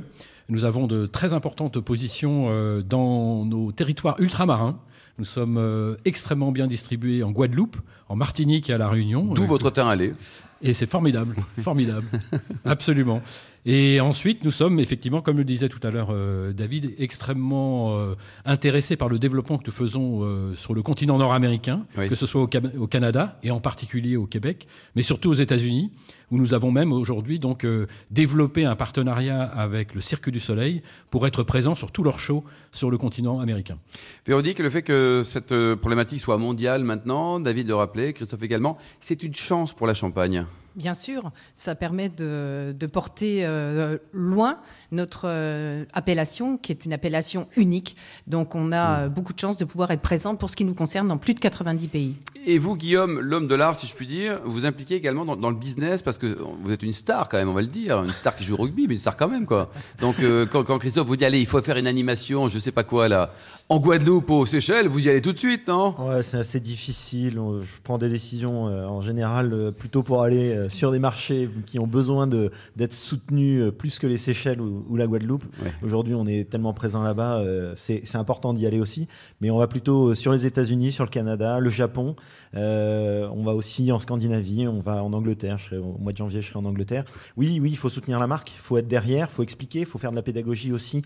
Nous 0.47 0.63
avons 0.63 0.85
de 0.87 1.05
très 1.07 1.33
importantes 1.33 1.79
positions 1.79 2.47
euh, 2.49 2.81
dans 2.83 3.45
nos 3.45 3.71
territoires 3.71 4.15
ultramarins. 4.19 4.79
Nous 5.17 5.25
sommes 5.25 5.95
extrêmement 6.03 6.51
bien 6.51 6.67
distribués 6.67 7.23
en 7.23 7.31
Guadeloupe, 7.31 7.77
en 8.09 8.15
Martinique 8.17 8.69
et 8.69 8.73
à 8.73 8.77
La 8.77 8.89
Réunion. 8.89 9.33
D'où 9.33 9.45
votre 9.45 9.69
terrain 9.71 9.89
allé. 9.91 10.13
et 10.61 10.73
c'est 10.73 10.87
formidable, 10.89 11.35
formidable, 11.61 12.05
absolument. 12.65 13.21
Et 13.67 13.99
ensuite, 13.99 14.43
nous 14.43 14.51
sommes 14.51 14.79
effectivement, 14.79 15.21
comme 15.21 15.37
le 15.37 15.43
disait 15.43 15.69
tout 15.69 15.79
à 15.81 15.89
l'heure 15.89 16.09
euh, 16.11 16.53
David, 16.53 16.93
extrêmement 16.99 17.97
euh, 17.97 18.13
intéressés 18.45 18.95
par 18.95 19.09
le 19.09 19.17
développement 19.17 19.57
que 19.57 19.63
nous 19.65 19.71
faisons 19.71 20.19
euh, 20.21 20.53
sur 20.53 20.75
le 20.75 20.83
continent 20.83 21.17
nord-américain, 21.17 21.83
Oui. 21.97 22.07
que 22.07 22.13
ce 22.13 22.27
soit 22.27 22.41
au, 22.43 22.49
au 22.79 22.87
Canada 22.87 23.39
et 23.41 23.49
en 23.49 23.59
particulier 23.59 24.17
au 24.17 24.27
Québec, 24.27 24.67
mais 24.95 25.01
surtout 25.01 25.29
aux 25.31 25.35
États-Unis, 25.35 25.91
où 26.29 26.37
nous 26.37 26.53
avons 26.53 26.69
même 26.71 26.93
aujourd'hui 26.93 27.39
donc 27.39 27.65
développé 28.11 28.65
un 28.65 28.75
partenariat 28.75 29.43
avec 29.43 29.93
le 29.93 30.01
Cirque 30.01 30.29
du 30.29 30.39
Soleil 30.39 30.81
pour 31.09 31.25
être 31.27 31.43
présents 31.43 31.75
sur 31.75 31.91
tous 31.91 32.03
leurs 32.03 32.19
shows 32.19 32.43
sur 32.71 32.89
le 32.89 32.97
continent 32.97 33.39
américain. 33.39 33.77
Véronique, 34.25 34.59
le 34.59 34.69
fait 34.71 34.81
que 34.81 35.23
cette 35.23 35.53
problématique 35.75 36.19
soit 36.21 36.37
mondiale 36.37 36.83
maintenant, 36.83 37.39
David 37.39 37.67
le 37.67 37.75
rappelait, 37.75 38.13
Christophe 38.13 38.41
également, 38.41 38.77
c'est 38.99 39.21
une 39.23 39.35
chance 39.35 39.73
pour 39.73 39.85
la 39.85 39.93
Champagne. 39.93 40.45
Bien 40.75 40.93
sûr, 40.93 41.31
ça 41.53 41.75
permet 41.75 42.09
de, 42.09 42.75
de 42.77 42.85
porter 42.87 43.45
euh, 43.45 43.97
loin 44.13 44.57
notre 44.91 45.23
euh, 45.25 45.85
appellation, 45.93 46.57
qui 46.57 46.71
est 46.71 46.85
une 46.85 46.93
appellation 46.93 47.47
unique. 47.55 47.95
Donc 48.27 48.55
on 48.55 48.71
a 48.71 48.99
euh, 48.99 49.09
beaucoup 49.09 49.33
de 49.33 49.39
chance 49.39 49.57
de 49.57 49.65
pouvoir 49.65 49.91
être 49.91 50.01
présent 50.01 50.35
pour 50.35 50.49
ce 50.49 50.55
qui 50.55 50.65
nous 50.65 50.73
concerne 50.73 51.07
dans 51.07 51.17
plus 51.17 51.33
de 51.33 51.39
90 51.39 51.87
pays. 51.87 52.15
Et 52.47 52.59
vous, 52.59 52.75
Guillaume, 52.75 53.19
l'homme 53.19 53.47
de 53.47 53.55
l'art, 53.55 53.79
si 53.79 53.87
je 53.87 53.95
puis 53.95 54.05
dire, 54.05 54.39
vous 54.45 54.65
impliquez 54.65 54.95
également 54.95 55.25
dans, 55.25 55.35
dans 55.35 55.49
le 55.49 55.55
business 55.55 56.03
parce 56.03 56.19
que 56.19 56.37
vous 56.63 56.71
êtes 56.71 56.83
une 56.83 56.93
star 56.93 57.27
quand 57.27 57.37
même, 57.37 57.49
on 57.49 57.53
va 57.53 57.61
le 57.61 57.67
dire, 57.67 58.03
une 58.03 58.13
star 58.13 58.35
qui 58.35 58.43
joue 58.43 58.53
au 58.53 58.61
rugby, 58.61 58.85
mais 58.87 58.93
une 58.93 58.99
star 58.99 59.17
quand 59.17 59.27
même 59.27 59.45
quoi. 59.45 59.71
Donc 59.99 60.19
euh, 60.19 60.45
quand, 60.45 60.63
quand 60.63 60.77
Christophe 60.77 61.07
vous 61.07 61.15
dit 61.15 61.25
allez, 61.25 61.39
il 61.39 61.47
faut 61.47 61.61
faire 61.61 61.77
une 61.77 61.87
animation, 61.87 62.47
je 62.47 62.59
sais 62.59 62.71
pas 62.71 62.83
quoi 62.83 63.07
là, 63.07 63.31
en 63.67 63.79
Guadeloupe, 63.79 64.29
aux 64.29 64.45
Seychelles, 64.45 64.87
vous 64.87 65.07
y 65.07 65.09
allez 65.09 65.23
tout 65.23 65.33
de 65.33 65.39
suite, 65.39 65.67
non? 65.67 65.95
Ouais, 65.97 66.21
c'est 66.21 66.37
assez 66.37 66.59
difficile. 66.59 67.33
Je 67.33 67.81
prends 67.83 67.97
des 67.97 68.09
décisions 68.09 68.67
euh, 68.67 68.85
en 68.85 69.01
général 69.01 69.51
euh, 69.53 69.71
plutôt 69.71 70.03
pour 70.03 70.21
aller 70.21 70.64
euh, 70.65 70.69
sur 70.69 70.91
des 70.91 70.99
marchés 70.99 71.49
qui 71.65 71.79
ont 71.79 71.87
besoin 71.87 72.27
de- 72.27 72.51
d'être 72.75 72.93
soutenus 72.93 73.61
euh, 73.61 73.71
plus 73.71 73.99
que 73.99 74.07
les 74.07 74.17
Seychelles 74.17 74.59
ou, 74.61 74.85
ou 74.89 74.95
la 74.97 75.07
Guadeloupe. 75.07 75.43
Ouais. 75.63 75.71
Aujourd'hui, 75.83 76.13
on 76.15 76.25
est 76.25 76.49
tellement 76.49 76.73
présent 76.73 77.01
là-bas, 77.03 77.39
euh, 77.39 77.73
c'est 77.75 78.01
c'est 78.03 78.17
important 78.17 78.53
d'y 78.53 78.65
aller 78.65 78.79
aussi. 78.79 79.07
Mais 79.41 79.49
on 79.49 79.57
va 79.57 79.67
plutôt 79.67 80.09
euh, 80.09 80.15
sur 80.15 80.31
les 80.31 80.45
États-Unis, 80.45 80.91
sur 80.91 81.03
le 81.05 81.09
Canada, 81.09 81.59
le 81.59 81.69
Japon. 81.69 82.15
On 82.57 83.43
va 83.43 83.53
aussi 83.53 83.91
en 83.91 83.99
Scandinavie, 83.99 84.65
on 84.67 84.79
va 84.79 85.03
en 85.03 85.11
Angleterre. 85.13 85.57
Je 85.57 85.65
serai, 85.65 85.77
au 85.77 85.97
mois 85.99 86.13
de 86.13 86.17
janvier, 86.17 86.41
je 86.41 86.47
serai 86.49 86.59
en 86.59 86.65
Angleterre. 86.65 87.03
Oui, 87.35 87.59
oui, 87.61 87.69
il 87.71 87.77
faut 87.77 87.89
soutenir 87.89 88.17
la 88.19 88.27
marque, 88.27 88.51
il 88.51 88.59
faut 88.59 88.77
être 88.77 88.87
derrière, 88.87 89.27
il 89.29 89.33
faut 89.33 89.43
expliquer, 89.43 89.79
il 89.79 89.85
faut 89.85 89.97
faire 89.97 90.11
de 90.11 90.15
la 90.15 90.21
pédagogie 90.21 90.71
aussi. 90.71 91.01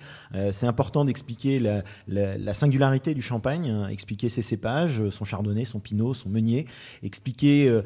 C'est 0.51 0.67
important 0.67 1.05
d'expliquer 1.05 1.59
la, 1.59 1.83
la- 2.07 2.37
la 2.37 2.53
singularité 2.53 3.15
du 3.15 3.21
champagne, 3.21 3.67
hein, 3.69 3.87
expliquer 3.89 4.29
ses 4.29 4.43
cépages, 4.43 5.09
son 5.09 5.25
chardonnay, 5.25 5.65
son 5.65 5.79
pinot, 5.79 6.13
son 6.13 6.29
meunier, 6.29 6.65
expliquer 7.01 7.81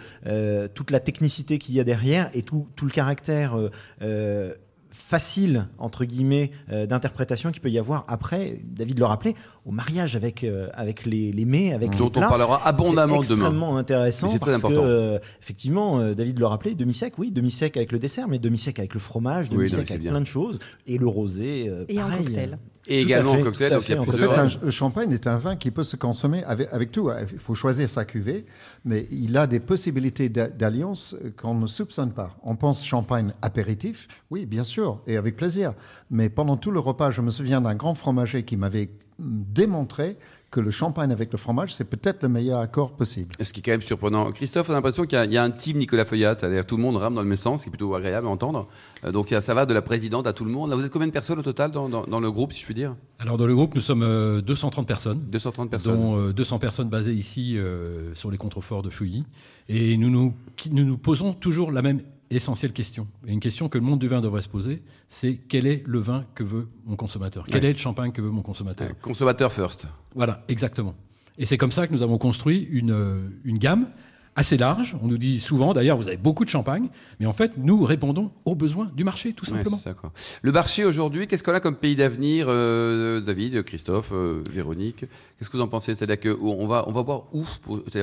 toute 0.73 0.91
la 0.91 0.99
technicité 0.99 1.57
qu'il 1.63 1.75
y 1.75 1.79
a 1.79 1.83
derrière 1.83 2.29
et 2.33 2.43
tout, 2.43 2.67
tout 2.75 2.85
le 2.85 2.91
caractère 2.91 3.57
euh, 3.57 3.71
euh, 4.01 4.53
facile 4.95 5.67
entre 5.79 6.05
guillemets 6.05 6.51
euh, 6.71 6.85
d'interprétation 6.85 7.51
qu'il 7.51 7.61
peut 7.61 7.71
y 7.71 7.79
avoir 7.79 8.05
après 8.07 8.59
David 8.63 8.99
le 8.99 9.05
rappelait 9.05 9.33
au 9.65 9.71
mariage 9.71 10.15
avec 10.15 10.43
euh, 10.43 10.69
avec 10.73 11.05
les, 11.05 11.31
les 11.31 11.45
mets 11.45 11.73
avec 11.73 11.91
Dont 11.91 11.97
les 11.97 12.03
on 12.03 12.09
plats. 12.11 12.27
parlera 12.29 12.61
abondamment 12.67 13.21
c'est 13.23 13.29
demain. 13.29 13.41
extrêmement 13.45 13.77
intéressant 13.77 14.27
c'est 14.27 14.37
très 14.37 14.53
important. 14.53 14.81
que 14.81 14.85
euh, 14.85 15.19
effectivement 15.41 15.99
euh, 15.99 16.13
David 16.13 16.37
le 16.37 16.45
rappelait 16.45 16.75
demi 16.75 16.93
sec 16.93 17.17
oui 17.17 17.31
demi 17.31 17.49
sec 17.49 17.75
avec 17.75 17.91
le 17.91 17.97
dessert 17.97 18.27
mais 18.27 18.37
demi 18.37 18.57
sec 18.59 18.77
avec 18.77 18.93
le 18.93 18.99
fromage 18.99 19.49
demi 19.49 19.63
Oui, 19.63 19.71
non, 19.71 19.77
sec 19.79 19.87
c'est 19.87 19.93
avec 19.95 20.01
bien. 20.03 20.11
plein 20.11 20.21
de 20.21 20.27
choses 20.27 20.59
et 20.85 20.99
le 20.99 21.07
rosé 21.07 21.65
euh, 21.69 21.85
Et 21.89 21.97
en 21.99 22.07
pareil, 22.09 22.25
cocktail. 22.25 22.57
Euh, 22.89 22.93
Et 22.93 23.01
Tout 23.01 23.07
également 23.07 23.31
à 23.31 23.35
fait, 23.35 23.41
en 23.41 23.45
cocktail, 23.45 23.69
donc 23.71 23.81
fait, 23.81 23.97
en 23.97 24.03
fait, 24.05 24.27
un- 24.27 24.47
le 24.65 24.71
champagne 24.71 25.11
est 25.11 25.27
un 25.27 25.37
vin 25.37 25.55
qui 25.55 25.71
peut 25.71 25.83
se 25.83 25.95
consommer 25.95 26.43
avec, 26.43 26.67
avec 26.71 26.91
tout. 26.91 27.09
Il 27.31 27.39
faut 27.39 27.55
choisir 27.55 27.89
sa 27.89 28.03
cuvée, 28.05 28.45
mais 28.85 29.07
il 29.11 29.37
a 29.37 29.47
des 29.47 29.59
possibilités 29.59 30.29
d'a- 30.29 30.49
d'alliance 30.49 31.15
qu'on 31.37 31.53
ne 31.55 31.67
soupçonne 31.67 32.11
pas. 32.11 32.35
On 32.43 32.55
pense 32.55 32.85
champagne 32.85 33.31
apéritif, 33.41 34.07
oui, 34.31 34.45
bien 34.45 34.63
sûr, 34.63 35.01
et 35.07 35.15
avec 35.17 35.35
plaisir. 35.35 35.73
Mais 36.11 36.29
pendant 36.29 36.57
tout 36.57 36.71
le 36.71 36.79
repas, 36.79 37.09
je 37.11 37.21
me 37.21 37.29
souviens 37.29 37.61
d'un 37.61 37.75
grand 37.75 37.93
fromager 37.95 38.43
qui 38.43 38.57
m'avait 38.57 38.89
hum, 39.19 39.45
démontré 39.53 40.17
que 40.53 40.59
le 40.61 40.69
champagne 40.71 41.11
avec 41.11 41.31
le 41.31 41.37
fromage, 41.39 41.73
c'est 41.73 41.83
peut-être 41.83 42.21
le 42.23 42.29
meilleur 42.29 42.59
accord 42.59 42.91
possible. 42.93 43.33
Ce 43.41 43.51
qui 43.51 43.59
est 43.59 43.63
quand 43.63 43.71
même 43.71 43.81
surprenant. 43.81 44.31
Christophe, 44.31 44.69
on 44.69 44.73
a 44.73 44.75
l'impression 44.75 45.03
qu'il 45.05 45.17
y 45.17 45.21
a- 45.21 45.25
il 45.25 45.33
y, 45.33 45.37
a 45.37 45.43
un 45.43 45.49
team 45.49 45.77
Nicolas 45.79 46.05
Feuillat, 46.05 46.35
tout 46.35 46.77
le 46.77 46.81
monde 46.83 46.97
rame 46.97 47.15
dans 47.15 47.23
le 47.23 47.27
même 47.27 47.37
sens, 47.37 47.61
ce 47.61 47.63
qui 47.63 47.69
est 47.69 47.71
plutôt 47.71 47.95
agréable 47.95 48.27
à 48.27 48.29
entendre. 48.29 48.67
Euh, 49.03 49.11
Donc 49.11 49.33
ça 49.41 49.53
va 49.55 49.65
de 49.65 49.73
la 49.73 49.81
présidente 49.81 50.27
à 50.27 50.33
tout 50.33 50.45
le 50.45 50.51
monde. 50.51 50.69
Là, 50.69 50.75
vous 50.75 50.83
êtes 50.85 50.91
combien 50.91 51.07
de 51.07 51.11
personnes 51.11 51.39
au 51.39 51.43
total 51.43 51.71
dans, 51.71 51.89
dans- 51.89 52.03
dans 52.05 52.19
le 52.19 52.29
groupe, 52.31 52.53
si 52.53 52.61
je 52.61 52.65
puis 52.65 52.75
dire? 52.75 52.95
Alors 53.19 53.37
dans 53.37 53.47
le 53.47 53.55
groupe, 53.55 53.73
nous 53.73 53.81
sommes 53.81 54.03
euh, 54.03 54.41
230 54.41 54.87
personnes. 54.87 55.19
230 55.19 55.69
personnes. 55.71 55.95
dont 55.97 56.17
euh, 56.19 56.33
200 56.33 56.59
personnes 56.59 56.89
basées 56.89 57.13
ici 57.13 57.57
euh, 57.57 58.13
sur 58.13 58.29
les 58.29 58.37
contreforts 58.37 58.83
de 58.83 58.89
Chouilly. 58.91 59.23
Et 59.69 59.97
nous 59.97 60.09
nous, 60.11 60.33
nous 60.71 60.85
nous 60.85 60.97
posons 60.97 61.33
toujours 61.33 61.71
la 61.71 61.81
même 61.81 62.01
essentielle 62.29 62.73
question. 62.73 63.07
Et 63.27 63.31
une 63.31 63.39
question 63.39 63.69
que 63.69 63.77
le 63.77 63.83
monde 63.83 63.99
du 63.99 64.07
vin 64.07 64.21
devrait 64.21 64.41
se 64.41 64.49
poser, 64.49 64.81
c'est 65.07 65.35
quel 65.35 65.67
est 65.67 65.83
le 65.85 65.99
vin 65.99 66.25
que 66.35 66.43
veut 66.43 66.67
mon 66.85 66.95
consommateur? 66.95 67.45
Quel 67.47 67.61
Ouais. 67.63 67.69
est 67.69 67.73
le 67.73 67.77
champagne 67.79 68.11
que 68.11 68.21
veut 68.21 68.31
mon 68.31 68.41
consommateur? 68.41 68.87
Ouais, 68.89 68.95
consommateur 69.01 69.51
first. 69.51 69.87
Voilà, 70.15 70.43
exactement. 70.47 70.95
Et 71.37 71.45
c'est 71.45 71.57
comme 71.57 71.71
ça 71.71 71.87
que 71.87 71.93
nous 71.93 72.01
avons 72.03 72.17
construit 72.17 72.67
une, 72.71 72.91
euh, 72.91 73.27
une 73.43 73.57
gamme 73.57 73.87
assez 74.35 74.57
large. 74.57 74.95
On 75.01 75.07
nous 75.07 75.17
dit 75.17 75.39
souvent, 75.39 75.73
d'ailleurs, 75.73 75.97
vous 75.97 76.07
avez 76.07 76.17
beaucoup 76.17 76.45
de 76.45 76.49
champagne, 76.49 76.87
mais 77.19 77.25
en 77.25 77.33
fait, 77.33 77.53
nous 77.57 77.83
répondons 77.83 78.31
aux 78.45 78.55
besoins 78.55 78.89
du 78.95 79.03
marché, 79.03 79.33
tout 79.33 79.45
simplement. 79.45 79.77
c'est 79.77 79.89
ça, 79.89 79.93
quoi. 79.93 80.11
Le 80.41 80.51
marché 80.51 80.85
aujourd'hui, 80.85 81.27
qu'est-ce 81.27 81.43
qu'on 81.43 81.53
a 81.53 81.59
comme 81.59 81.75
pays 81.75 81.95
d'avenir, 81.95 82.47
euh, 82.49 83.21
David, 83.21 83.63
Christophe, 83.63 84.09
euh, 84.11 84.43
Véronique? 84.51 85.05
Qu'est-ce 85.37 85.49
que 85.49 85.57
vous 85.57 85.63
en 85.63 85.67
pensez? 85.67 85.95
C'est-à-dire 85.95 86.19
qu'on 86.37 86.65
va, 86.67 86.85
on 86.87 86.91
va 86.91 87.01
voir 87.01 87.23
où 87.33 87.45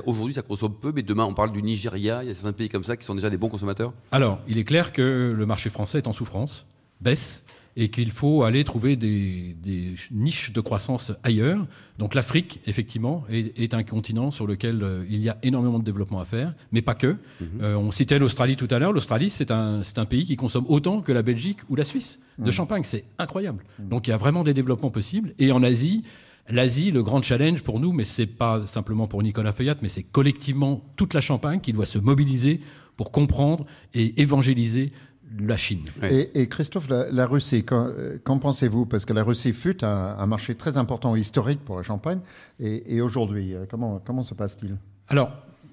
Aujourd'hui, 0.06 0.34
ça 0.34 0.42
consomme 0.42 0.74
peu, 0.74 0.92
mais 0.94 1.02
demain, 1.02 1.24
on 1.24 1.34
parle 1.34 1.52
du 1.52 1.62
Nigeria. 1.62 2.22
Il 2.22 2.28
y 2.28 2.30
a 2.30 2.34
certains 2.34 2.52
pays 2.52 2.68
comme 2.68 2.84
ça 2.84 2.96
qui 2.96 3.04
sont 3.04 3.14
déjà 3.14 3.30
des 3.30 3.36
bons 3.36 3.48
consommateurs. 3.48 3.92
Alors, 4.12 4.40
il 4.48 4.58
est 4.58 4.64
clair 4.64 4.92
que 4.92 5.32
le 5.34 5.46
marché 5.46 5.70
français 5.70 5.98
est 5.98 6.06
en 6.06 6.12
souffrance, 6.12 6.66
baisse, 7.00 7.44
et 7.76 7.88
qu'il 7.88 8.10
faut 8.10 8.42
aller 8.42 8.64
trouver 8.64 8.96
des, 8.96 9.54
des 9.62 9.94
niches 10.10 10.52
de 10.52 10.60
croissance 10.60 11.12
ailleurs. 11.22 11.66
Donc 11.98 12.14
l'Afrique, 12.14 12.60
effectivement, 12.66 13.24
est, 13.30 13.58
est 13.58 13.74
un 13.74 13.84
continent 13.84 14.32
sur 14.32 14.46
lequel 14.46 14.82
euh, 14.82 15.04
il 15.08 15.20
y 15.22 15.28
a 15.28 15.38
énormément 15.44 15.78
de 15.78 15.84
développement 15.84 16.20
à 16.20 16.24
faire, 16.24 16.54
mais 16.72 16.82
pas 16.82 16.94
que. 16.94 17.16
Euh, 17.62 17.76
on 17.76 17.92
citait 17.92 18.18
l'Australie 18.18 18.56
tout 18.56 18.66
à 18.70 18.78
l'heure. 18.80 18.92
L'Australie, 18.92 19.30
c'est 19.30 19.52
un, 19.52 19.82
un 19.96 20.04
pays 20.04 20.26
qui 20.26 20.36
consomme 20.36 20.66
autant 20.68 21.00
que 21.00 21.12
la 21.12 21.22
Belgique 21.22 21.58
ou 21.68 21.76
la 21.76 21.84
Suisse 21.84 22.18
de 22.38 22.50
champagne. 22.50 22.82
C'est 22.84 23.04
incroyable. 23.18 23.62
Donc 23.78 24.08
il 24.08 24.10
y 24.10 24.14
a 24.14 24.18
vraiment 24.18 24.42
des 24.42 24.52
développements 24.52 24.90
possibles. 24.90 25.32
Et 25.38 25.52
en 25.52 25.62
Asie, 25.62 26.02
L'Asie, 26.48 26.90
le 26.90 27.04
grand 27.04 27.22
challenge 27.22 27.62
pour 27.62 27.78
nous, 27.78 27.92
mais 27.92 28.02
c'est 28.04 28.26
pas 28.26 28.66
simplement 28.66 29.06
pour 29.06 29.22
Nicolas 29.22 29.52
Feuillat, 29.52 29.76
mais 29.82 29.88
c'est 29.88 30.02
collectivement 30.02 30.82
toute 30.96 31.14
la 31.14 31.20
Champagne 31.20 31.60
qui 31.60 31.72
doit 31.72 31.86
se 31.86 31.98
mobiliser 31.98 32.60
pour 32.96 33.12
comprendre 33.12 33.66
et 33.94 34.20
évangéliser 34.20 34.90
la 35.38 35.56
Chine. 35.56 35.84
Ouais. 36.02 36.30
Et, 36.34 36.40
et 36.42 36.48
Christophe, 36.48 36.88
la, 36.88 37.10
la 37.10 37.26
Russie, 37.26 37.64
qu'en 37.64 37.86
euh, 37.86 38.18
qu'en 38.24 38.38
pensez-vous? 38.38 38.86
Parce 38.86 39.04
que 39.04 39.12
la 39.12 39.22
Russie 39.22 39.52
fut 39.52 39.84
un, 39.84 40.16
un 40.18 40.26
marché 40.26 40.54
très 40.56 40.76
important 40.76 41.14
historique 41.16 41.60
pour 41.64 41.76
le 41.76 41.82
champagne. 41.82 42.20
Et, 42.58 42.96
et 42.96 43.00
aujourd'hui, 43.00 43.54
euh, 43.54 43.64
comment, 43.70 44.00
comment 44.04 44.22
se 44.24 44.34
passe-t-il? 44.34 44.76
Alors, 45.08 45.30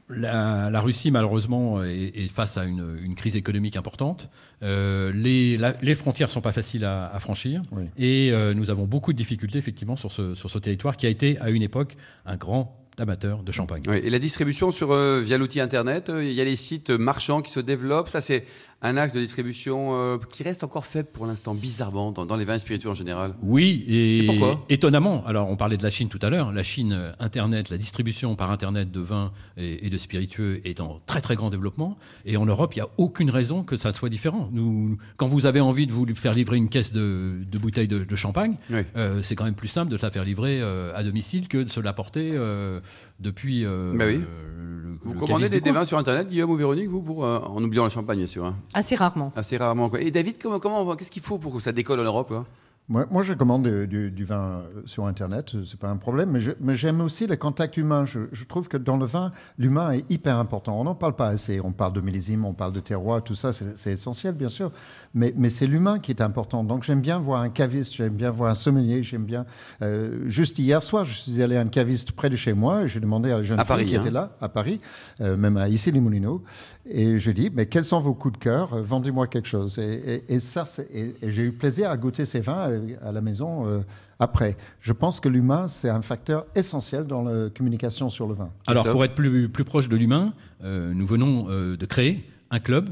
la, 0.09 0.69
la 0.69 0.79
Russie, 0.79 1.11
malheureusement, 1.11 1.83
est, 1.83 2.11
est 2.15 2.31
face 2.31 2.57
à 2.57 2.63
une, 2.63 2.97
une 3.03 3.15
crise 3.15 3.35
économique 3.35 3.75
importante. 3.75 4.29
Euh, 4.63 5.11
les, 5.13 5.57
la- 5.57 5.75
les 5.81 5.95
frontières 5.95 6.29
ne 6.29 6.33
sont 6.33 6.41
pas 6.41 6.53
faciles 6.53 6.85
à, 6.85 7.07
à 7.13 7.19
franchir. 7.19 7.61
Oui. 7.71 7.83
Et 7.97 8.29
euh, 8.31 8.53
nous 8.53 8.69
avons 8.69 8.85
beaucoup 8.85 9.11
de 9.11 9.17
difficultés, 9.17 9.57
effectivement, 9.57 9.95
sur 9.95 10.11
ce, 10.11 10.33
sur 10.35 10.49
ce 10.49 10.59
territoire 10.59 10.95
qui 10.97 11.07
a 11.07 11.09
été, 11.09 11.37
à 11.39 11.49
une 11.49 11.61
époque, 11.61 11.97
un 12.25 12.37
grand 12.37 12.73
amateur 12.99 13.43
de 13.43 13.51
champagne. 13.51 13.83
Oui, 13.87 13.97
Et 14.03 14.09
la 14.09 14.17
distribution 14.17 14.71
sur, 14.71 14.91
euh, 14.91 15.21
via 15.21 15.37
l'outil 15.37 15.59
Internet, 15.59 16.09
euh, 16.09 16.23
il 16.23 16.33
y 16.33 16.41
a 16.41 16.45
les 16.45 16.55
sites 16.55 16.89
marchands 16.89 17.43
qui 17.43 17.51
se 17.51 17.59
développent. 17.59 18.09
Ça, 18.09 18.21
c'est 18.21 18.43
un 18.83 18.95
axe 18.95 19.13
de 19.13 19.19
distribution 19.19 19.89
euh, 19.93 20.17
qui 20.29 20.43
reste 20.43 20.63
encore 20.63 20.85
faible 20.85 21.09
pour 21.11 21.25
l'instant, 21.25 21.55
bizarrement, 21.55 22.11
dans, 22.11 22.25
dans 22.27 22.35
les 22.35 22.45
vins 22.45 22.59
spiritueux 22.59 22.89
en 22.89 22.93
général. 22.93 23.33
Oui, 23.41 23.83
et, 23.87 24.19
Et 24.19 24.25
pourquoi? 24.27 24.63
étonnamment. 24.69 25.25
Alors, 25.25 25.49
on 25.49 25.55
parlait 25.55 25.77
de 25.77 25.83
la 25.83 25.89
Chine 25.89 26.09
tout 26.09 26.19
à 26.21 26.29
l'heure. 26.29 26.51
La 26.53 26.61
Chine, 26.61 26.93
euh, 26.93 27.11
Internet, 27.19 27.71
la 27.71 27.77
distribution 27.79 28.35
par 28.35 28.51
Internet 28.51 28.91
de 28.91 28.99
vins 28.99 29.31
et, 29.57 29.87
et 29.87 29.89
de 29.89 29.97
spiritueux 29.97 30.61
est 30.63 30.79
en 30.79 31.01
très 31.07 31.21
très 31.21 31.35
grand 31.35 31.49
développement. 31.49 31.97
Et 32.25 32.37
en 32.37 32.45
Europe, 32.45 32.75
il 32.75 32.77
n'y 32.79 32.83
a 32.83 32.89
aucune 32.97 33.31
raison 33.31 33.63
que 33.63 33.77
ça 33.77 33.93
soit 33.93 34.09
différent. 34.09 34.47
Nous, 34.51 34.97
quand 35.17 35.27
vous 35.27 35.47
avez 35.47 35.59
envie 35.59 35.87
de 35.87 35.91
vous 35.91 36.05
faire 36.13 36.33
livrer 36.35 36.57
une 36.57 36.69
caisse 36.69 36.93
de, 36.93 37.39
de 37.49 37.57
bouteilles 37.57 37.87
de, 37.87 38.03
de 38.03 38.15
champagne, 38.15 38.57
Oui. 38.69 38.81
euh, 38.95 39.23
c'est 39.23 39.35
quand 39.35 39.45
même 39.45 39.55
plus 39.55 39.69
simple 39.69 39.91
de 39.91 39.97
se 39.97 40.05
la 40.05 40.11
faire 40.11 40.23
livrer 40.23 40.59
euh, 40.61 40.95
à 40.95 41.03
domicile 41.03 41.47
que 41.47 41.57
de 41.57 41.69
se 41.69 41.79
l'apporter 41.79 42.37
depuis. 43.19 43.65
euh, 43.65 43.93
Bah 43.95 44.05
oui. 44.07 44.15
euh, 44.15 44.83
le- 44.83 44.97
Vous 45.03 45.13
le 45.13 45.19
commandez 45.19 45.49
des, 45.49 45.57
du 45.57 45.61
des 45.61 45.71
vins 45.71 45.85
sur 45.85 45.97
Internet, 45.97 46.27
Guillaume 46.27 46.49
ou 46.51 46.55
Véronique, 46.55 46.89
vous, 46.89 47.01
pour, 47.01 47.23
euh, 47.25 47.39
en 47.39 47.63
oubliant 47.63 47.83
le 47.85 47.89
champagne, 47.89 48.17
bien 48.17 48.27
sûr. 48.27 48.45
hein. 48.45 48.55
Assez 48.73 48.95
rarement. 48.95 49.31
Assez 49.35 49.57
rarement. 49.57 49.89
Quoi. 49.89 50.01
Et 50.01 50.11
David, 50.11 50.35
comment, 50.41 50.59
comment 50.59 50.95
qu'est-ce 50.95 51.11
qu'il 51.11 51.21
faut 51.23 51.37
pour 51.37 51.53
que 51.55 51.61
ça 51.61 51.71
décolle 51.71 51.99
en 51.99 52.03
Europe 52.03 52.27
quoi? 52.27 52.45
Moi, 52.89 53.05
moi, 53.11 53.21
je 53.21 53.33
commande 53.33 53.67
du, 53.67 53.85
du- 53.85 54.11
du 54.11 54.23
vin 54.23 54.61
euh, 54.61 54.81
sur 54.85 55.07
Internet, 55.07 55.55
euh, 55.55 55.63
c'est 55.65 55.77
pas 55.77 55.89
un 55.89 55.97
problème, 55.97 56.39
mais 56.61 56.75
j'aime 56.75 57.01
aussi 57.01 57.27
le 57.27 57.35
contact 57.35 57.75
humain. 57.75 58.05
Je, 58.05 58.21
je 58.31 58.45
trouve 58.45 58.69
que 58.69 58.77
dans 58.77 58.95
le 58.95 59.05
vin, 59.05 59.33
l'humain 59.57 59.91
est 59.91 60.09
hyper 60.09 60.37
important. 60.37 60.79
On 60.79 60.85
n'en 60.85 60.95
parle 60.95 61.17
pas 61.17 61.27
assez. 61.27 61.59
On 61.59 61.73
parle 61.73 61.91
de 61.91 61.99
millésime, 61.99 62.45
on 62.45 62.53
parle 62.53 62.71
de 62.71 62.79
terroir, 62.79 63.21
tout 63.21 63.35
ça, 63.35 63.51
c'est 63.51 63.91
essentiel, 63.91 64.35
bien 64.35 64.47
sûr. 64.47 64.71
Mais, 65.13 65.33
mais 65.35 65.49
c'est 65.49 65.67
l'humain 65.67 65.99
qui 65.99 66.11
est 66.11 66.21
important. 66.21 66.63
Donc 66.63 66.83
j'aime 66.83 67.01
bien 67.01 67.19
voir 67.19 67.41
un 67.41 67.49
caviste, 67.49 67.93
j'aime 67.93 68.13
bien 68.13 68.31
voir 68.31 68.51
un 68.51 68.53
sommelier, 68.53 69.03
j'aime 69.03 69.25
bien. 69.25 69.45
euh, 69.81 70.21
juste 70.27 70.57
hier 70.57 70.81
soir, 70.81 71.03
je 71.03 71.13
suis 71.13 71.41
allé 71.43 71.57
à 71.57 71.61
un 71.61 71.67
caviste 71.67 72.13
près 72.13 72.29
de 72.29 72.37
chez 72.37 72.53
moi 72.53 72.83
et 72.83 72.87
j'ai 72.87 73.01
demandé 73.01 73.31
à 73.31 73.37
la 73.39 73.43
jeune 73.43 73.59
À 73.59 73.63
fille 73.65 73.67
Paris, 73.67 73.85
qui 73.85 73.97
hein. 73.97 73.99
était 73.99 74.11
là, 74.11 74.31
à 74.39 74.47
Paris, 74.47 74.79
euh, 75.19 75.35
même 75.35 75.57
à 75.57 75.67
issy 75.67 75.91
les 75.91 75.99
moulineaux 75.99 76.41
et 76.89 77.19
je 77.19 77.27
lui 77.31 77.33
dis, 77.33 77.51
mais 77.53 77.65
quels 77.65 77.83
sont 77.83 77.99
vos 77.99 78.13
coups 78.13 78.39
de 78.39 78.43
cœur? 78.43 78.81
Vendez-moi 78.81 79.27
quelque 79.27 79.47
chose. 79.49 79.77
Et, 79.77 80.23
et- 80.29 80.35
et 80.35 80.39
ça, 80.39 80.63
et, 80.93 81.13
j'ai 81.21 81.43
eu 81.43 81.51
plaisir 81.51 81.89
à 81.91 81.97
goûter 81.97 82.25
ces 82.25 82.39
vins 82.39 82.76
à 83.03 83.11
la 83.11 83.21
maison 83.21 83.67
euh, 83.67 83.79
après. 84.19 84.57
Je 84.79 84.93
pense 84.93 85.19
que 85.19 85.29
l'humain, 85.29 85.67
c'est 85.67 85.89
un 85.89 86.01
facteur 86.01 86.45
essentiel 86.55 87.05
dans 87.05 87.23
la 87.23 87.49
communication 87.49 88.09
sur 88.09 88.27
le 88.27 88.35
vin. 88.35 88.49
Alors, 88.67 88.89
pour 88.89 89.03
être 89.03 89.15
plus, 89.15 89.49
plus 89.49 89.63
proche 89.63 89.89
de 89.89 89.95
l'humain, 89.95 90.33
euh, 90.63 90.93
nous 90.93 91.05
venons 91.05 91.47
euh, 91.49 91.77
de 91.77 91.85
créer 91.85 92.25
un 92.51 92.59
club, 92.59 92.89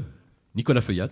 Nicolas 0.54 0.80
Feuillat. 0.80 1.08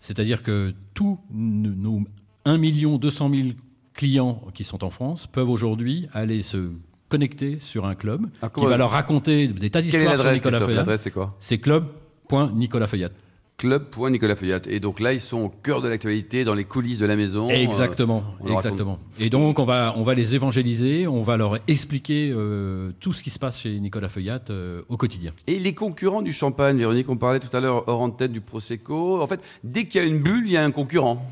C'est-à-dire 0.00 0.42
que 0.42 0.74
tous 0.94 1.18
nos 1.30 2.02
1 2.44 2.58
200 2.58 3.30
000 3.30 3.48
clients 3.94 4.42
qui 4.54 4.64
sont 4.64 4.82
en 4.84 4.90
France 4.90 5.26
peuvent 5.26 5.50
aujourd'hui 5.50 6.08
aller 6.12 6.42
se 6.42 6.70
connecter 7.08 7.58
sur 7.58 7.84
un 7.84 7.94
club 7.94 8.26
Ah, 8.40 8.48
qui 8.48 8.64
va 8.64 8.76
leur 8.76 8.90
raconter 8.90 9.48
des 9.48 9.70
tas 9.70 9.82
d'histoires 9.82 10.18
sur 10.18 10.32
Nicolas 10.32 10.58
Feuillat. 10.58 10.74
L'adresse, 10.76 11.02
c'est 11.02 11.10
quoi? 11.10 11.36
C'est 11.38 11.58
club.nicolas 11.58 12.88
Feuillat. 13.62 13.78
Club.Nicolas 13.78 14.36
Feuillat. 14.36 14.60
Et 14.68 14.80
donc 14.80 15.00
là, 15.00 15.12
ils 15.12 15.20
sont 15.20 15.40
au 15.40 15.48
cœur 15.48 15.82
de 15.82 15.88
l'actualité, 15.88 16.44
dans 16.44 16.54
les 16.54 16.64
coulisses 16.64 16.98
de 16.98 17.06
la 17.06 17.16
maison. 17.16 17.48
Exactement, 17.48 18.24
leur 18.44 18.56
exactement. 18.56 18.98
Et 19.20 19.30
donc 19.30 19.58
on 19.58 19.64
va, 19.64 19.94
on 19.96 20.02
va 20.02 20.14
les 20.14 20.34
évangéliser, 20.34 21.06
on 21.06 21.22
va 21.22 21.36
leur 21.36 21.58
expliquer 21.68 22.32
euh, 22.34 22.90
tout 23.00 23.12
ce 23.12 23.22
qui 23.22 23.30
se 23.30 23.38
passe 23.38 23.60
chez 23.60 23.78
Nicolas 23.78 24.08
Feuillat 24.08 24.40
euh, 24.50 24.82
au 24.88 24.96
quotidien. 24.96 25.32
Et 25.46 25.58
les 25.58 25.74
concurrents 25.74 26.22
du 26.22 26.32
champagne, 26.32 26.76
Véronique, 26.76 27.08
on 27.08 27.16
parlait 27.16 27.40
tout 27.40 27.54
à 27.56 27.60
l'heure 27.60 27.84
hors 27.86 28.00
antenne 28.00 28.32
du 28.32 28.40
Prosecco. 28.40 29.22
En 29.22 29.26
fait, 29.26 29.40
dès 29.62 29.84
qu'il 29.84 30.00
y 30.00 30.04
a 30.04 30.06
une 30.06 30.18
bulle, 30.18 30.44
il 30.46 30.52
y 30.52 30.56
a 30.56 30.64
un 30.64 30.70
concurrent. 30.72 31.24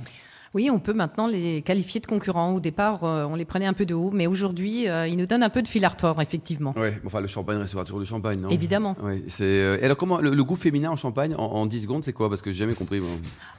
Oui, 0.53 0.69
on 0.69 0.81
peut 0.81 0.93
maintenant 0.93 1.29
les 1.29 1.63
qualifier 1.63 2.01
de 2.01 2.07
concurrents. 2.07 2.53
Au 2.55 2.59
départ, 2.59 3.05
euh, 3.05 3.25
on 3.25 3.37
les 3.37 3.45
prenait 3.45 3.67
un 3.67 3.73
peu 3.73 3.87
de 3.87 3.95
haut, 3.95 4.11
mais 4.13 4.27
aujourd'hui, 4.27 4.89
euh, 4.89 5.07
ils 5.07 5.17
nous 5.17 5.27
donnent 5.27 5.45
un 5.45 5.49
peu 5.49 5.63
de 5.63 5.69
fil 5.69 5.85
à 5.85 5.89
retordre, 5.89 6.21
effectivement. 6.21 6.75
Ouais, 6.77 7.01
enfin, 7.07 7.21
le 7.21 7.29
champagne 7.29 7.59
restera 7.59 7.85
toujours 7.85 8.01
du 8.01 8.07
champagne, 8.07 8.41
non? 8.41 8.51
Évidemment. 8.51 8.97
Ouais, 9.01 9.23
c'est. 9.29 9.45
euh, 9.45 9.79
et 9.81 9.85
alors, 9.85 9.97
comment 9.97 10.19
le, 10.19 10.31
le 10.31 10.43
goût 10.45 10.57
féminin 10.57 10.91
en 10.91 10.97
champagne 10.97 11.37
en, 11.39 11.45
en 11.45 11.67
10 11.67 11.83
secondes, 11.83 12.03
c'est 12.03 12.13
quoi? 12.13 12.29
Parce 12.29 12.43
que 12.43 12.51
j'ai 12.51 12.59
jamais 12.59 12.75
compris. 12.75 13.01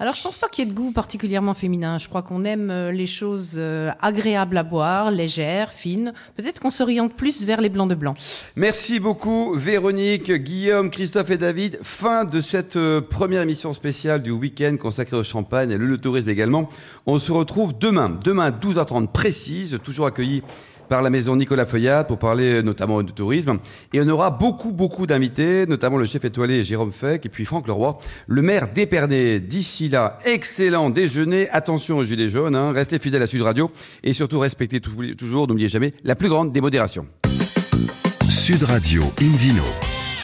Alors, 0.02 0.16
je 0.16 0.22
pense 0.22 0.38
pas 0.38 0.50
qu'il 0.50 0.66
y 0.66 0.68
ait 0.68 0.72
de 0.72 0.76
goût 0.76 0.92
particulièrement 0.92 1.54
féminin. 1.54 1.98
Je 1.98 2.10
crois 2.10 2.24
qu'on 2.24 2.44
aime 2.44 2.70
les 2.90 3.08
choses 3.08 3.58
agréables 4.02 4.58
à 4.58 4.64
boire, 4.64 5.12
légères, 5.12 5.70
fines. 5.70 6.12
Peut-être 6.36 6.60
qu'on 6.60 6.72
s'oriente 6.72 7.14
plus 7.14 7.46
vers 7.46 7.62
les 7.62 7.70
blancs 7.70 7.90
de 7.90 7.96
blanc. 7.96 8.16
Merci 8.58 9.00
beaucoup, 9.00 9.54
Véronique, 9.54 10.30
Guillaume, 10.30 10.90
Christophe 10.90 11.30
et 11.30 11.38
David. 11.38 11.80
Fin 11.84 12.26
de 12.26 12.42
cette 12.42 12.78
première 13.10 13.44
émission 13.44 13.74
spéciale 13.74 14.22
du 14.22 14.32
week-end 14.32 14.76
consacrée 14.78 15.16
au 15.16 15.24
champagne 15.24 15.72
et 15.72 15.78
le 15.78 15.98
tourisme 15.98 16.28
également. 16.30 16.70
On 17.06 17.20
se 17.20 17.32
retrouve 17.32 17.74
demain, 17.80 18.18
demain 18.24 18.52
12h30 18.52 19.08
précise, 19.08 19.80
toujours 19.84 20.06
accueilli 20.08 20.44
par 20.90 21.02
la 21.02 21.10
maison 21.10 21.38
Nicolas 21.38 21.66
Feuillat 21.66 22.04
pour 22.04 22.20
parler 22.20 22.62
notamment 22.62 23.02
de 23.02 23.12
tourisme. 23.12 23.60
Et 23.94 24.02
on 24.02 24.08
aura 24.10 24.30
beaucoup, 24.30 24.72
beaucoup 24.74 25.08
d'invités, 25.08 25.66
notamment 25.66 25.96
le 25.96 26.06
chef 26.06 26.26
étoilé 26.26 26.64
Jérôme 26.66 26.92
Feck 26.92 27.26
et 27.26 27.30
puis 27.30 27.46
Franck 27.46 27.68
Leroy, 27.68 27.98
le 28.28 28.42
maire 28.42 28.68
d'Épernay. 28.74 29.40
D'ici 29.40 29.88
là, 29.88 30.18
excellent 30.26 30.90
déjeuner. 30.90 31.50
Attention 31.50 32.00
aux 32.00 32.04
gilets 32.04 32.28
jaunes, 32.28 32.56
hein. 32.58 32.74
restez 32.74 33.00
fidèles 33.00 33.24
à 33.24 33.28
Sud 33.28 33.42
Radio 33.42 33.72
et 34.04 34.12
surtout 34.12 34.40
respectez 34.40 34.82
tou- 34.82 35.16
toujours, 35.18 35.48
n'oubliez 35.48 35.70
jamais, 35.70 35.94
la 36.04 36.16
plus 36.16 36.28
grande 36.28 36.52
démodération. 36.52 37.08
Sud 38.30 38.64
Radio 38.64 39.04
Invino. 39.22 39.64